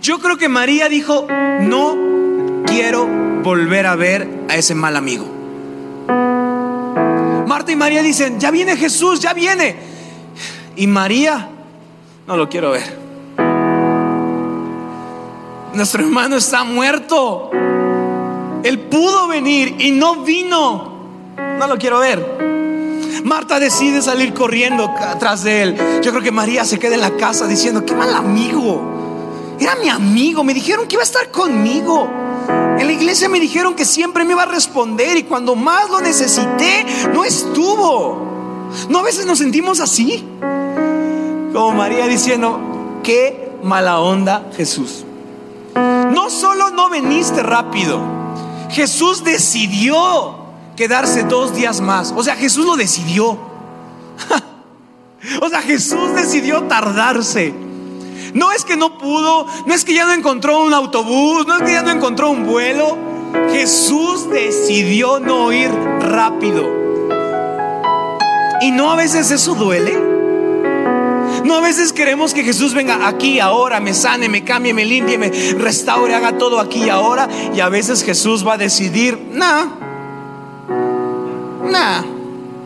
yo 0.00 0.18
creo 0.18 0.36
que 0.36 0.48
María 0.48 0.88
dijo, 0.88 1.28
no 1.60 2.11
quiero 2.72 3.06
volver 3.42 3.86
a 3.86 3.96
ver 3.96 4.46
a 4.48 4.56
ese 4.56 4.74
mal 4.74 4.96
amigo. 4.96 5.26
Marta 7.46 7.70
y 7.70 7.76
María 7.76 8.02
dicen, 8.02 8.40
ya 8.40 8.50
viene 8.50 8.76
Jesús, 8.76 9.20
ya 9.20 9.34
viene. 9.34 9.76
Y 10.76 10.86
María, 10.86 11.48
no 12.26 12.36
lo 12.36 12.48
quiero 12.48 12.70
ver. 12.70 12.98
Nuestro 15.74 16.02
hermano 16.02 16.36
está 16.36 16.64
muerto. 16.64 17.50
Él 18.64 18.78
pudo 18.80 19.28
venir 19.28 19.76
y 19.78 19.90
no 19.90 20.22
vino. 20.22 20.92
No 21.58 21.66
lo 21.66 21.76
quiero 21.76 21.98
ver. 21.98 23.22
Marta 23.24 23.60
decide 23.60 24.00
salir 24.00 24.32
corriendo 24.32 24.88
atrás 24.98 25.44
de 25.44 25.62
él. 25.62 25.76
Yo 26.02 26.10
creo 26.10 26.22
que 26.22 26.32
María 26.32 26.64
se 26.64 26.78
queda 26.78 26.94
en 26.94 27.02
la 27.02 27.16
casa 27.16 27.46
diciendo, 27.46 27.84
qué 27.84 27.94
mal 27.94 28.14
amigo. 28.14 29.56
Era 29.60 29.76
mi 29.76 29.90
amigo, 29.90 30.42
me 30.42 30.54
dijeron 30.54 30.88
que 30.88 30.94
iba 30.94 31.02
a 31.02 31.04
estar 31.04 31.30
conmigo. 31.30 32.21
En 32.82 32.88
la 32.88 32.94
iglesia 32.94 33.28
me 33.28 33.38
dijeron 33.38 33.76
que 33.76 33.84
siempre 33.84 34.24
me 34.24 34.32
iba 34.32 34.42
a 34.42 34.46
responder 34.46 35.16
y 35.16 35.22
cuando 35.22 35.54
más 35.54 35.88
lo 35.88 36.00
necesité, 36.00 36.84
no 37.14 37.24
estuvo. 37.24 38.66
¿No 38.88 38.98
a 38.98 39.02
veces 39.02 39.24
nos 39.24 39.38
sentimos 39.38 39.78
así? 39.78 40.26
Como 40.40 41.70
María 41.74 42.08
diciendo, 42.08 42.58
qué 43.04 43.52
mala 43.62 44.00
onda 44.00 44.50
Jesús. 44.56 45.04
No 45.76 46.28
solo 46.28 46.70
no 46.70 46.90
veniste 46.90 47.44
rápido, 47.44 48.00
Jesús 48.70 49.22
decidió 49.22 50.38
quedarse 50.74 51.22
dos 51.22 51.54
días 51.54 51.80
más. 51.80 52.12
O 52.16 52.24
sea, 52.24 52.34
Jesús 52.34 52.66
lo 52.66 52.74
decidió. 52.74 53.38
o 55.40 55.48
sea, 55.48 55.62
Jesús 55.62 56.16
decidió 56.16 56.64
tardarse. 56.64 57.54
No 58.34 58.52
es 58.52 58.64
que 58.64 58.76
no 58.76 58.96
pudo, 58.98 59.46
no 59.66 59.74
es 59.74 59.84
que 59.84 59.94
ya 59.94 60.06
no 60.06 60.12
encontró 60.12 60.62
un 60.62 60.72
autobús, 60.72 61.46
no 61.46 61.56
es 61.56 61.62
que 61.62 61.72
ya 61.72 61.82
no 61.82 61.90
encontró 61.90 62.30
un 62.30 62.46
vuelo. 62.46 62.96
Jesús 63.50 64.28
decidió 64.30 65.20
no 65.20 65.52
ir 65.52 65.70
rápido. 66.00 66.82
Y 68.62 68.70
no 68.70 68.90
a 68.90 68.96
veces 68.96 69.30
eso 69.30 69.54
duele. 69.54 70.12
No 71.44 71.56
a 71.56 71.60
veces 71.60 71.92
queremos 71.92 72.34
que 72.34 72.44
Jesús 72.44 72.72
venga 72.72 73.08
aquí, 73.08 73.40
ahora, 73.40 73.80
me 73.80 73.94
sane, 73.94 74.28
me 74.28 74.44
cambie, 74.44 74.72
me 74.72 74.84
limpie, 74.84 75.18
me 75.18 75.30
restaure, 75.58 76.14
haga 76.14 76.38
todo 76.38 76.60
aquí 76.60 76.84
y 76.84 76.88
ahora. 76.88 77.28
Y 77.54 77.60
a 77.60 77.68
veces 77.68 78.04
Jesús 78.04 78.46
va 78.46 78.54
a 78.54 78.58
decidir, 78.58 79.18
nah, 79.32 79.66
nah, 81.64 82.02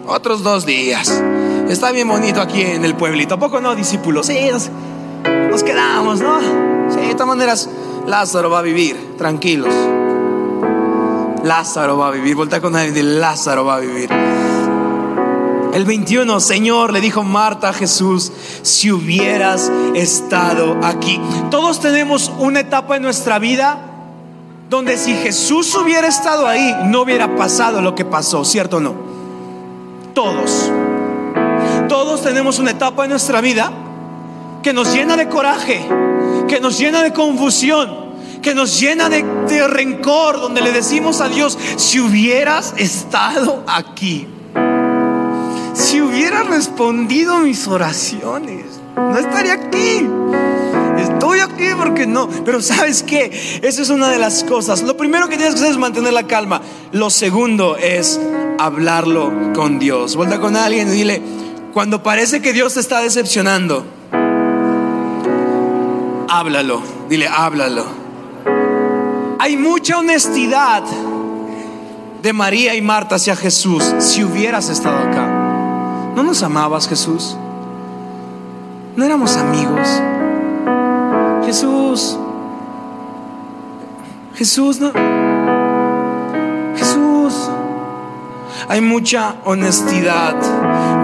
otros 0.06 0.42
dos 0.42 0.66
días. 0.66 1.22
Está 1.68 1.90
bien 1.90 2.06
bonito 2.06 2.40
aquí 2.40 2.60
en 2.60 2.84
el 2.84 2.94
pueblito. 2.94 3.34
¿A 3.34 3.38
poco 3.38 3.60
no, 3.60 3.74
discípulos? 3.74 4.26
Sí, 4.26 4.38
nos 5.56 5.64
quedamos, 5.64 6.20
¿no? 6.20 6.38
Sí, 6.90 7.00
de 7.00 7.14
todas 7.14 7.28
maneras, 7.28 7.70
Lázaro 8.06 8.50
va 8.50 8.58
a 8.58 8.62
vivir, 8.62 9.14
tranquilos. 9.16 9.72
Lázaro 11.44 11.96
va 11.96 12.08
a 12.08 12.10
vivir, 12.10 12.36
voltea 12.36 12.60
con 12.60 12.76
alguien 12.76 12.92
de 12.92 13.02
Lázaro 13.02 13.64
va 13.64 13.76
a 13.76 13.78
vivir. 13.78 14.10
El 15.72 15.86
21, 15.86 16.40
Señor, 16.40 16.92
le 16.92 17.00
dijo 17.00 17.22
Marta 17.22 17.70
a 17.70 17.72
Jesús, 17.72 18.30
si 18.60 18.92
hubieras 18.92 19.72
estado 19.94 20.76
aquí. 20.82 21.18
Todos 21.50 21.80
tenemos 21.80 22.30
una 22.38 22.60
etapa 22.60 22.96
en 22.96 23.02
nuestra 23.02 23.38
vida 23.38 23.78
donde 24.68 24.98
si 24.98 25.14
Jesús 25.14 25.74
hubiera 25.74 26.06
estado 26.06 26.46
ahí, 26.46 26.76
no 26.84 27.00
hubiera 27.00 27.34
pasado 27.34 27.80
lo 27.80 27.94
que 27.94 28.04
pasó, 28.04 28.44
¿cierto 28.44 28.76
o 28.76 28.80
no? 28.80 28.94
Todos. 30.12 30.70
Todos 31.88 32.22
tenemos 32.22 32.58
una 32.58 32.72
etapa 32.72 33.04
en 33.04 33.10
nuestra 33.10 33.40
vida 33.40 33.85
que 34.66 34.72
nos 34.72 34.92
llena 34.92 35.16
de 35.16 35.28
coraje, 35.28 35.86
que 36.48 36.58
nos 36.58 36.76
llena 36.76 37.00
de 37.00 37.12
confusión, 37.12 37.88
que 38.42 38.52
nos 38.52 38.80
llena 38.80 39.08
de, 39.08 39.68
rencor, 39.68 40.40
donde 40.40 40.60
le 40.60 40.72
decimos 40.72 41.20
a 41.20 41.28
Dios, 41.28 41.56
si 41.76 42.00
hubieras 42.00 42.74
estado 42.76 43.62
aquí, 43.68 44.26
si 45.72 46.00
hubieras 46.00 46.48
respondido 46.48 47.38
mis 47.38 47.68
oraciones, 47.68 48.64
no 48.96 49.16
estaría 49.16 49.52
aquí. 49.52 50.04
Estoy 50.98 51.38
aquí 51.38 51.68
porque 51.78 52.08
no. 52.08 52.28
Pero 52.44 52.60
sabes 52.60 53.04
qué? 53.04 53.60
Esa 53.62 53.82
es 53.82 53.88
una 53.88 54.08
de 54.08 54.18
las 54.18 54.42
cosas. 54.42 54.82
Lo 54.82 54.96
primero 54.96 55.28
que 55.28 55.36
tienes 55.36 55.54
que 55.54 55.60
hacer 55.60 55.74
es 55.74 55.78
mantener 55.78 56.12
la 56.12 56.26
calma. 56.26 56.60
Lo 56.90 57.10
segundo 57.10 57.76
es 57.76 58.20
hablarlo 58.58 59.52
con 59.54 59.78
Dios. 59.78 60.16
Vuelta 60.16 60.40
con 60.40 60.56
alguien 60.56 60.88
y 60.88 60.90
dile, 60.90 61.22
cuando 61.72 62.02
parece 62.02 62.42
que 62.42 62.52
Dios 62.52 62.74
te 62.74 62.80
está 62.80 63.00
decepcionando, 63.00 63.86
háblalo, 66.28 66.82
dile, 67.08 67.28
háblalo. 67.28 67.84
Hay 69.38 69.56
mucha 69.56 69.98
honestidad 69.98 70.82
de 72.22 72.32
María 72.32 72.74
y 72.74 72.82
Marta 72.82 73.16
hacia 73.16 73.36
Jesús 73.36 73.84
si 73.98 74.24
hubieras 74.24 74.68
estado 74.68 74.98
acá. 74.98 75.26
¿No 76.14 76.22
nos 76.22 76.42
amabas 76.42 76.88
Jesús? 76.88 77.36
¿No 78.96 79.04
éramos 79.04 79.36
amigos? 79.36 80.02
Jesús, 81.44 82.18
Jesús, 84.34 84.80
no. 84.80 84.92
Jesús, 86.76 87.50
hay 88.68 88.80
mucha 88.80 89.36
honestidad. 89.44 90.34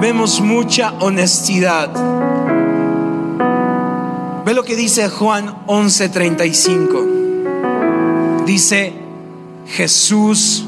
Vemos 0.00 0.40
mucha 0.40 0.94
honestidad. 1.00 2.21
Ve 4.44 4.54
lo 4.54 4.64
que 4.64 4.74
dice 4.74 5.08
Juan 5.08 5.54
11:35. 5.66 8.44
Dice 8.44 8.92
Jesús, 9.66 10.64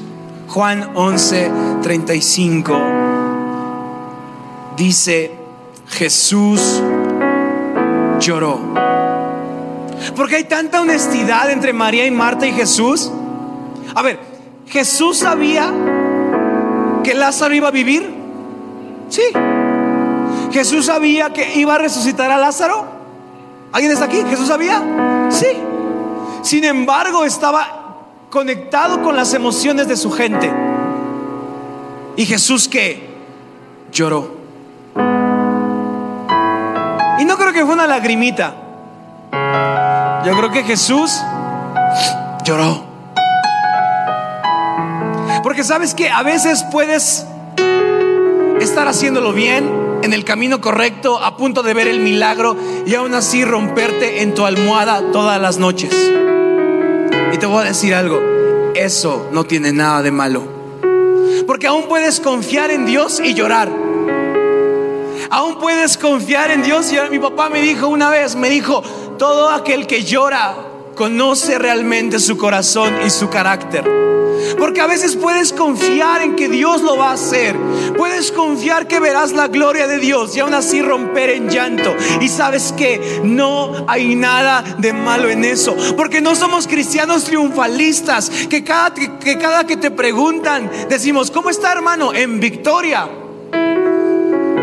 Juan 0.48 0.94
11:35. 0.94 2.76
Dice 4.76 5.32
Jesús 5.88 6.80
lloró. 8.20 8.60
Porque 10.14 10.36
hay 10.36 10.44
tanta 10.44 10.80
honestidad 10.80 11.50
entre 11.50 11.72
María 11.72 12.06
y 12.06 12.12
Marta 12.12 12.46
y 12.46 12.52
Jesús. 12.52 13.10
A 13.94 14.02
ver, 14.02 14.20
Jesús 14.68 15.18
sabía 15.18 15.72
que 17.02 17.14
Lázaro 17.14 17.54
iba 17.54 17.68
a 17.68 17.72
vivir. 17.72 18.08
Sí. 19.08 19.22
Jesús 20.52 20.86
sabía 20.86 21.32
que 21.32 21.56
iba 21.56 21.74
a 21.74 21.78
resucitar 21.78 22.30
a 22.30 22.38
Lázaro. 22.38 22.93
¿Alguien 23.74 23.90
está 23.90 24.04
aquí? 24.04 24.22
¿Jesús 24.30 24.46
sabía? 24.46 24.80
Sí. 25.30 25.48
Sin 26.42 26.62
embargo, 26.62 27.24
estaba 27.24 27.96
conectado 28.30 29.02
con 29.02 29.16
las 29.16 29.34
emociones 29.34 29.88
de 29.88 29.96
su 29.96 30.12
gente. 30.12 30.48
¿Y 32.14 32.24
Jesús 32.24 32.68
qué? 32.68 33.16
Lloró. 33.90 34.30
Y 37.18 37.24
no 37.24 37.36
creo 37.36 37.52
que 37.52 37.64
fue 37.64 37.74
una 37.74 37.88
lagrimita. 37.88 38.54
Yo 40.24 40.36
creo 40.36 40.52
que 40.52 40.62
Jesús 40.62 41.20
lloró. 42.44 42.84
Porque 45.42 45.64
sabes 45.64 45.94
que 45.94 46.08
a 46.10 46.22
veces 46.22 46.64
puedes 46.70 47.26
estar 48.60 48.86
haciéndolo 48.86 49.32
bien, 49.32 49.83
en 50.04 50.12
el 50.12 50.24
camino 50.24 50.60
correcto, 50.60 51.18
a 51.18 51.36
punto 51.36 51.62
de 51.62 51.72
ver 51.72 51.88
el 51.88 52.00
milagro 52.00 52.56
y 52.86 52.94
aún 52.94 53.14
así 53.14 53.42
romperte 53.42 54.20
en 54.22 54.34
tu 54.34 54.44
almohada 54.44 55.02
todas 55.12 55.40
las 55.40 55.56
noches. 55.56 55.94
Y 57.32 57.38
te 57.38 57.46
voy 57.46 57.62
a 57.62 57.68
decir 57.68 57.94
algo, 57.94 58.20
eso 58.74 59.28
no 59.32 59.44
tiene 59.44 59.72
nada 59.72 60.02
de 60.02 60.10
malo. 60.10 60.42
Porque 61.46 61.66
aún 61.66 61.84
puedes 61.88 62.20
confiar 62.20 62.70
en 62.70 62.84
Dios 62.84 63.18
y 63.18 63.32
llorar. 63.32 63.70
Aún 65.30 65.58
puedes 65.58 65.96
confiar 65.96 66.50
en 66.50 66.62
Dios. 66.62 66.92
Y 66.92 66.96
mi 67.10 67.18
papá 67.18 67.48
me 67.48 67.62
dijo 67.62 67.88
una 67.88 68.10
vez, 68.10 68.36
me 68.36 68.50
dijo, 68.50 68.82
todo 69.18 69.48
aquel 69.50 69.86
que 69.86 70.04
llora 70.04 70.54
conoce 70.94 71.58
realmente 71.58 72.18
su 72.20 72.36
corazón 72.36 72.92
y 73.06 73.10
su 73.10 73.30
carácter. 73.30 74.03
Porque 74.58 74.80
a 74.80 74.86
veces 74.86 75.16
puedes 75.16 75.52
confiar 75.52 76.22
en 76.22 76.36
que 76.36 76.48
Dios 76.48 76.82
lo 76.82 76.96
va 76.96 77.10
a 77.10 77.14
hacer. 77.14 77.56
Puedes 77.96 78.32
confiar 78.32 78.86
que 78.86 79.00
verás 79.00 79.32
la 79.32 79.48
gloria 79.48 79.86
de 79.86 79.98
Dios 79.98 80.36
y 80.36 80.40
aún 80.40 80.54
así 80.54 80.82
romper 80.82 81.30
en 81.30 81.48
llanto. 81.48 81.94
Y 82.20 82.28
sabes 82.28 82.72
que 82.76 83.20
no 83.24 83.84
hay 83.88 84.14
nada 84.14 84.64
de 84.78 84.92
malo 84.92 85.28
en 85.30 85.44
eso. 85.44 85.76
Porque 85.96 86.20
no 86.20 86.34
somos 86.34 86.66
cristianos 86.66 87.24
triunfalistas. 87.24 88.30
Que 88.48 88.64
cada 88.64 88.94
que, 88.94 89.38
cada 89.38 89.66
que 89.66 89.76
te 89.76 89.90
preguntan 89.90 90.70
decimos, 90.88 91.30
¿cómo 91.30 91.50
está 91.50 91.72
hermano? 91.72 92.12
En 92.14 92.40
victoria. 92.40 93.08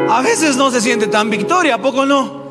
A 0.10 0.22
veces 0.22 0.58
no 0.58 0.72
se 0.72 0.82
siente 0.82 1.08
tan 1.08 1.30
victoria, 1.30 1.76
¿a 1.76 1.82
poco 1.82 2.06
no? 2.06 2.42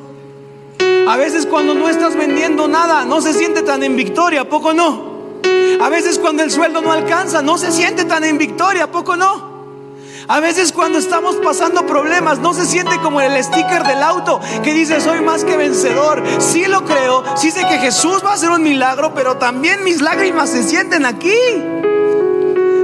A 1.07 1.17
veces 1.17 1.45
cuando 1.45 1.75
no 1.75 1.89
estás 1.89 2.17
vendiendo 2.17 2.69
nada, 2.69 3.05
no 3.05 3.21
se 3.21 3.35
siente 3.35 3.63
tan 3.63 3.83
en 3.83 3.97
victoria, 3.97 4.43
¿a 4.43 4.45
poco 4.45 4.73
no? 4.73 5.10
A 5.81 5.89
veces 5.89 6.19
cuando 6.19 6.43
el 6.43 6.51
sueldo 6.51 6.83
no 6.83 6.93
alcanza, 6.93 7.43
no 7.43 7.57
se 7.57 7.73
siente 7.73 8.05
tan 8.05 8.25
en 8.25 8.39
victoria, 8.39 8.85
¿a 8.85 8.91
poco 8.91 9.17
no? 9.17 9.51
A 10.29 10.39
veces 10.39 10.71
cuando 10.73 10.99
estamos 10.99 11.37
pasando 11.37 11.87
problemas 11.87 12.39
no 12.39 12.55
se 12.55 12.65
siente 12.65 12.99
como 13.01 13.21
el 13.21 13.43
sticker 13.43 13.83
del 13.83 14.01
auto 14.03 14.41
que 14.63 14.73
dice 14.73 15.01
soy 15.01 15.23
más 15.23 15.43
que 15.43 15.57
vencedor. 15.57 16.23
Sí 16.39 16.67
lo 16.67 16.85
creo, 16.85 17.25
sí 17.37 17.51
sé 17.51 17.67
que 17.67 17.79
Jesús 17.79 18.23
va 18.25 18.31
a 18.31 18.35
hacer 18.35 18.51
un 18.51 18.63
milagro, 18.63 19.13
pero 19.13 19.39
también 19.39 19.83
mis 19.83 20.01
lágrimas 20.01 20.51
se 20.51 20.63
sienten 20.63 21.05
aquí. 21.05 21.35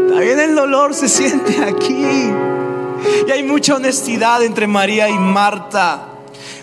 También 0.09 0.41
el 0.41 0.55
dolor 0.57 0.95
se 0.95 1.09
siente 1.09 1.63
aquí. 1.63 2.33
Y 3.29 3.31
hay 3.31 3.43
mucha 3.45 3.77
honestidad 3.77 4.43
entre 4.43 4.67
María 4.67 5.09
y 5.09 5.19
Marta. 5.19 6.09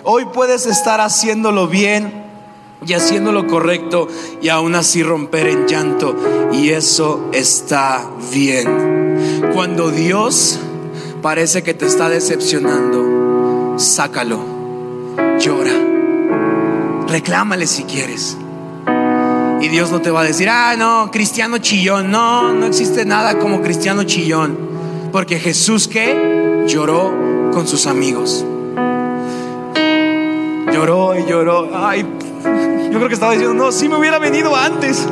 Hoy 0.04 0.26
puedes 0.26 0.66
estar 0.66 1.00
haciéndolo 1.00 1.68
bien 1.68 2.23
y 2.86 2.94
haciendo 2.94 3.32
lo 3.32 3.48
correcto 3.48 4.08
y 4.42 4.50
aún 4.50 4.76
así 4.76 5.04
romper 5.04 5.48
en 5.48 5.68
llanto. 5.68 6.16
Y 6.52 6.70
eso 6.70 7.30
está 7.34 8.06
bien. 8.32 9.52
Cuando 9.54 9.92
Dios 9.92 10.60
parece 11.22 11.64
que 11.64 11.74
te 11.74 11.86
está 11.86 12.10
decepcionando, 12.10 13.76
sácalo, 13.78 14.40
llora, 15.40 15.74
reclámale 17.08 17.68
si 17.68 17.84
quieres. 17.84 18.38
Y 19.62 19.70
Dios 19.70 19.92
no 19.92 20.02
te 20.02 20.12
va 20.12 20.22
a 20.22 20.24
decir, 20.26 20.50
ah, 20.50 20.76
no, 20.78 21.10
cristiano 21.10 21.58
chillón. 21.58 22.12
No, 22.12 22.52
no 22.54 22.66
existe 22.66 23.06
nada 23.06 23.40
como 23.40 23.62
cristiano 23.62 24.04
chillón. 24.04 24.58
Porque 25.14 25.40
Jesús 25.40 25.88
que 25.88 26.66
lloró 26.68 27.50
con 27.54 27.66
sus 27.66 27.88
amigos. 27.88 28.46
Lloró 30.74 31.18
y 31.18 31.26
lloró. 31.26 31.70
Ay, 31.74 32.06
yo 32.44 32.98
creo 32.98 33.08
que 33.08 33.14
estaba 33.14 33.32
diciendo, 33.32 33.54
no, 33.54 33.72
si 33.72 33.90
me 33.90 33.96
hubiera 33.96 34.20
venido 34.20 34.56
antes. 34.56 35.08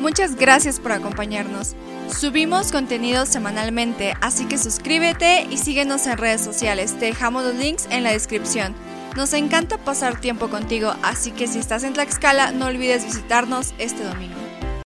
Muchas 0.00 0.36
gracias 0.36 0.78
por 0.80 0.92
acompañarnos. 0.92 1.74
Subimos 2.08 2.72
contenido 2.72 3.26
semanalmente, 3.26 4.14
así 4.20 4.46
que 4.46 4.56
suscríbete 4.56 5.46
y 5.50 5.58
síguenos 5.58 6.06
en 6.06 6.18
redes 6.18 6.40
sociales. 6.40 6.98
Te 6.98 7.06
dejamos 7.06 7.44
los 7.44 7.54
links 7.54 7.86
en 7.90 8.04
la 8.04 8.12
descripción. 8.12 8.74
Nos 9.16 9.32
encanta 9.32 9.78
pasar 9.78 10.20
tiempo 10.20 10.48
contigo, 10.48 10.94
así 11.02 11.32
que 11.32 11.46
si 11.46 11.58
estás 11.58 11.82
en 11.84 11.92
Tlaxcala, 11.92 12.52
no 12.52 12.66
olvides 12.66 13.04
visitarnos 13.04 13.74
este 13.78 14.04
domingo. 14.04 14.47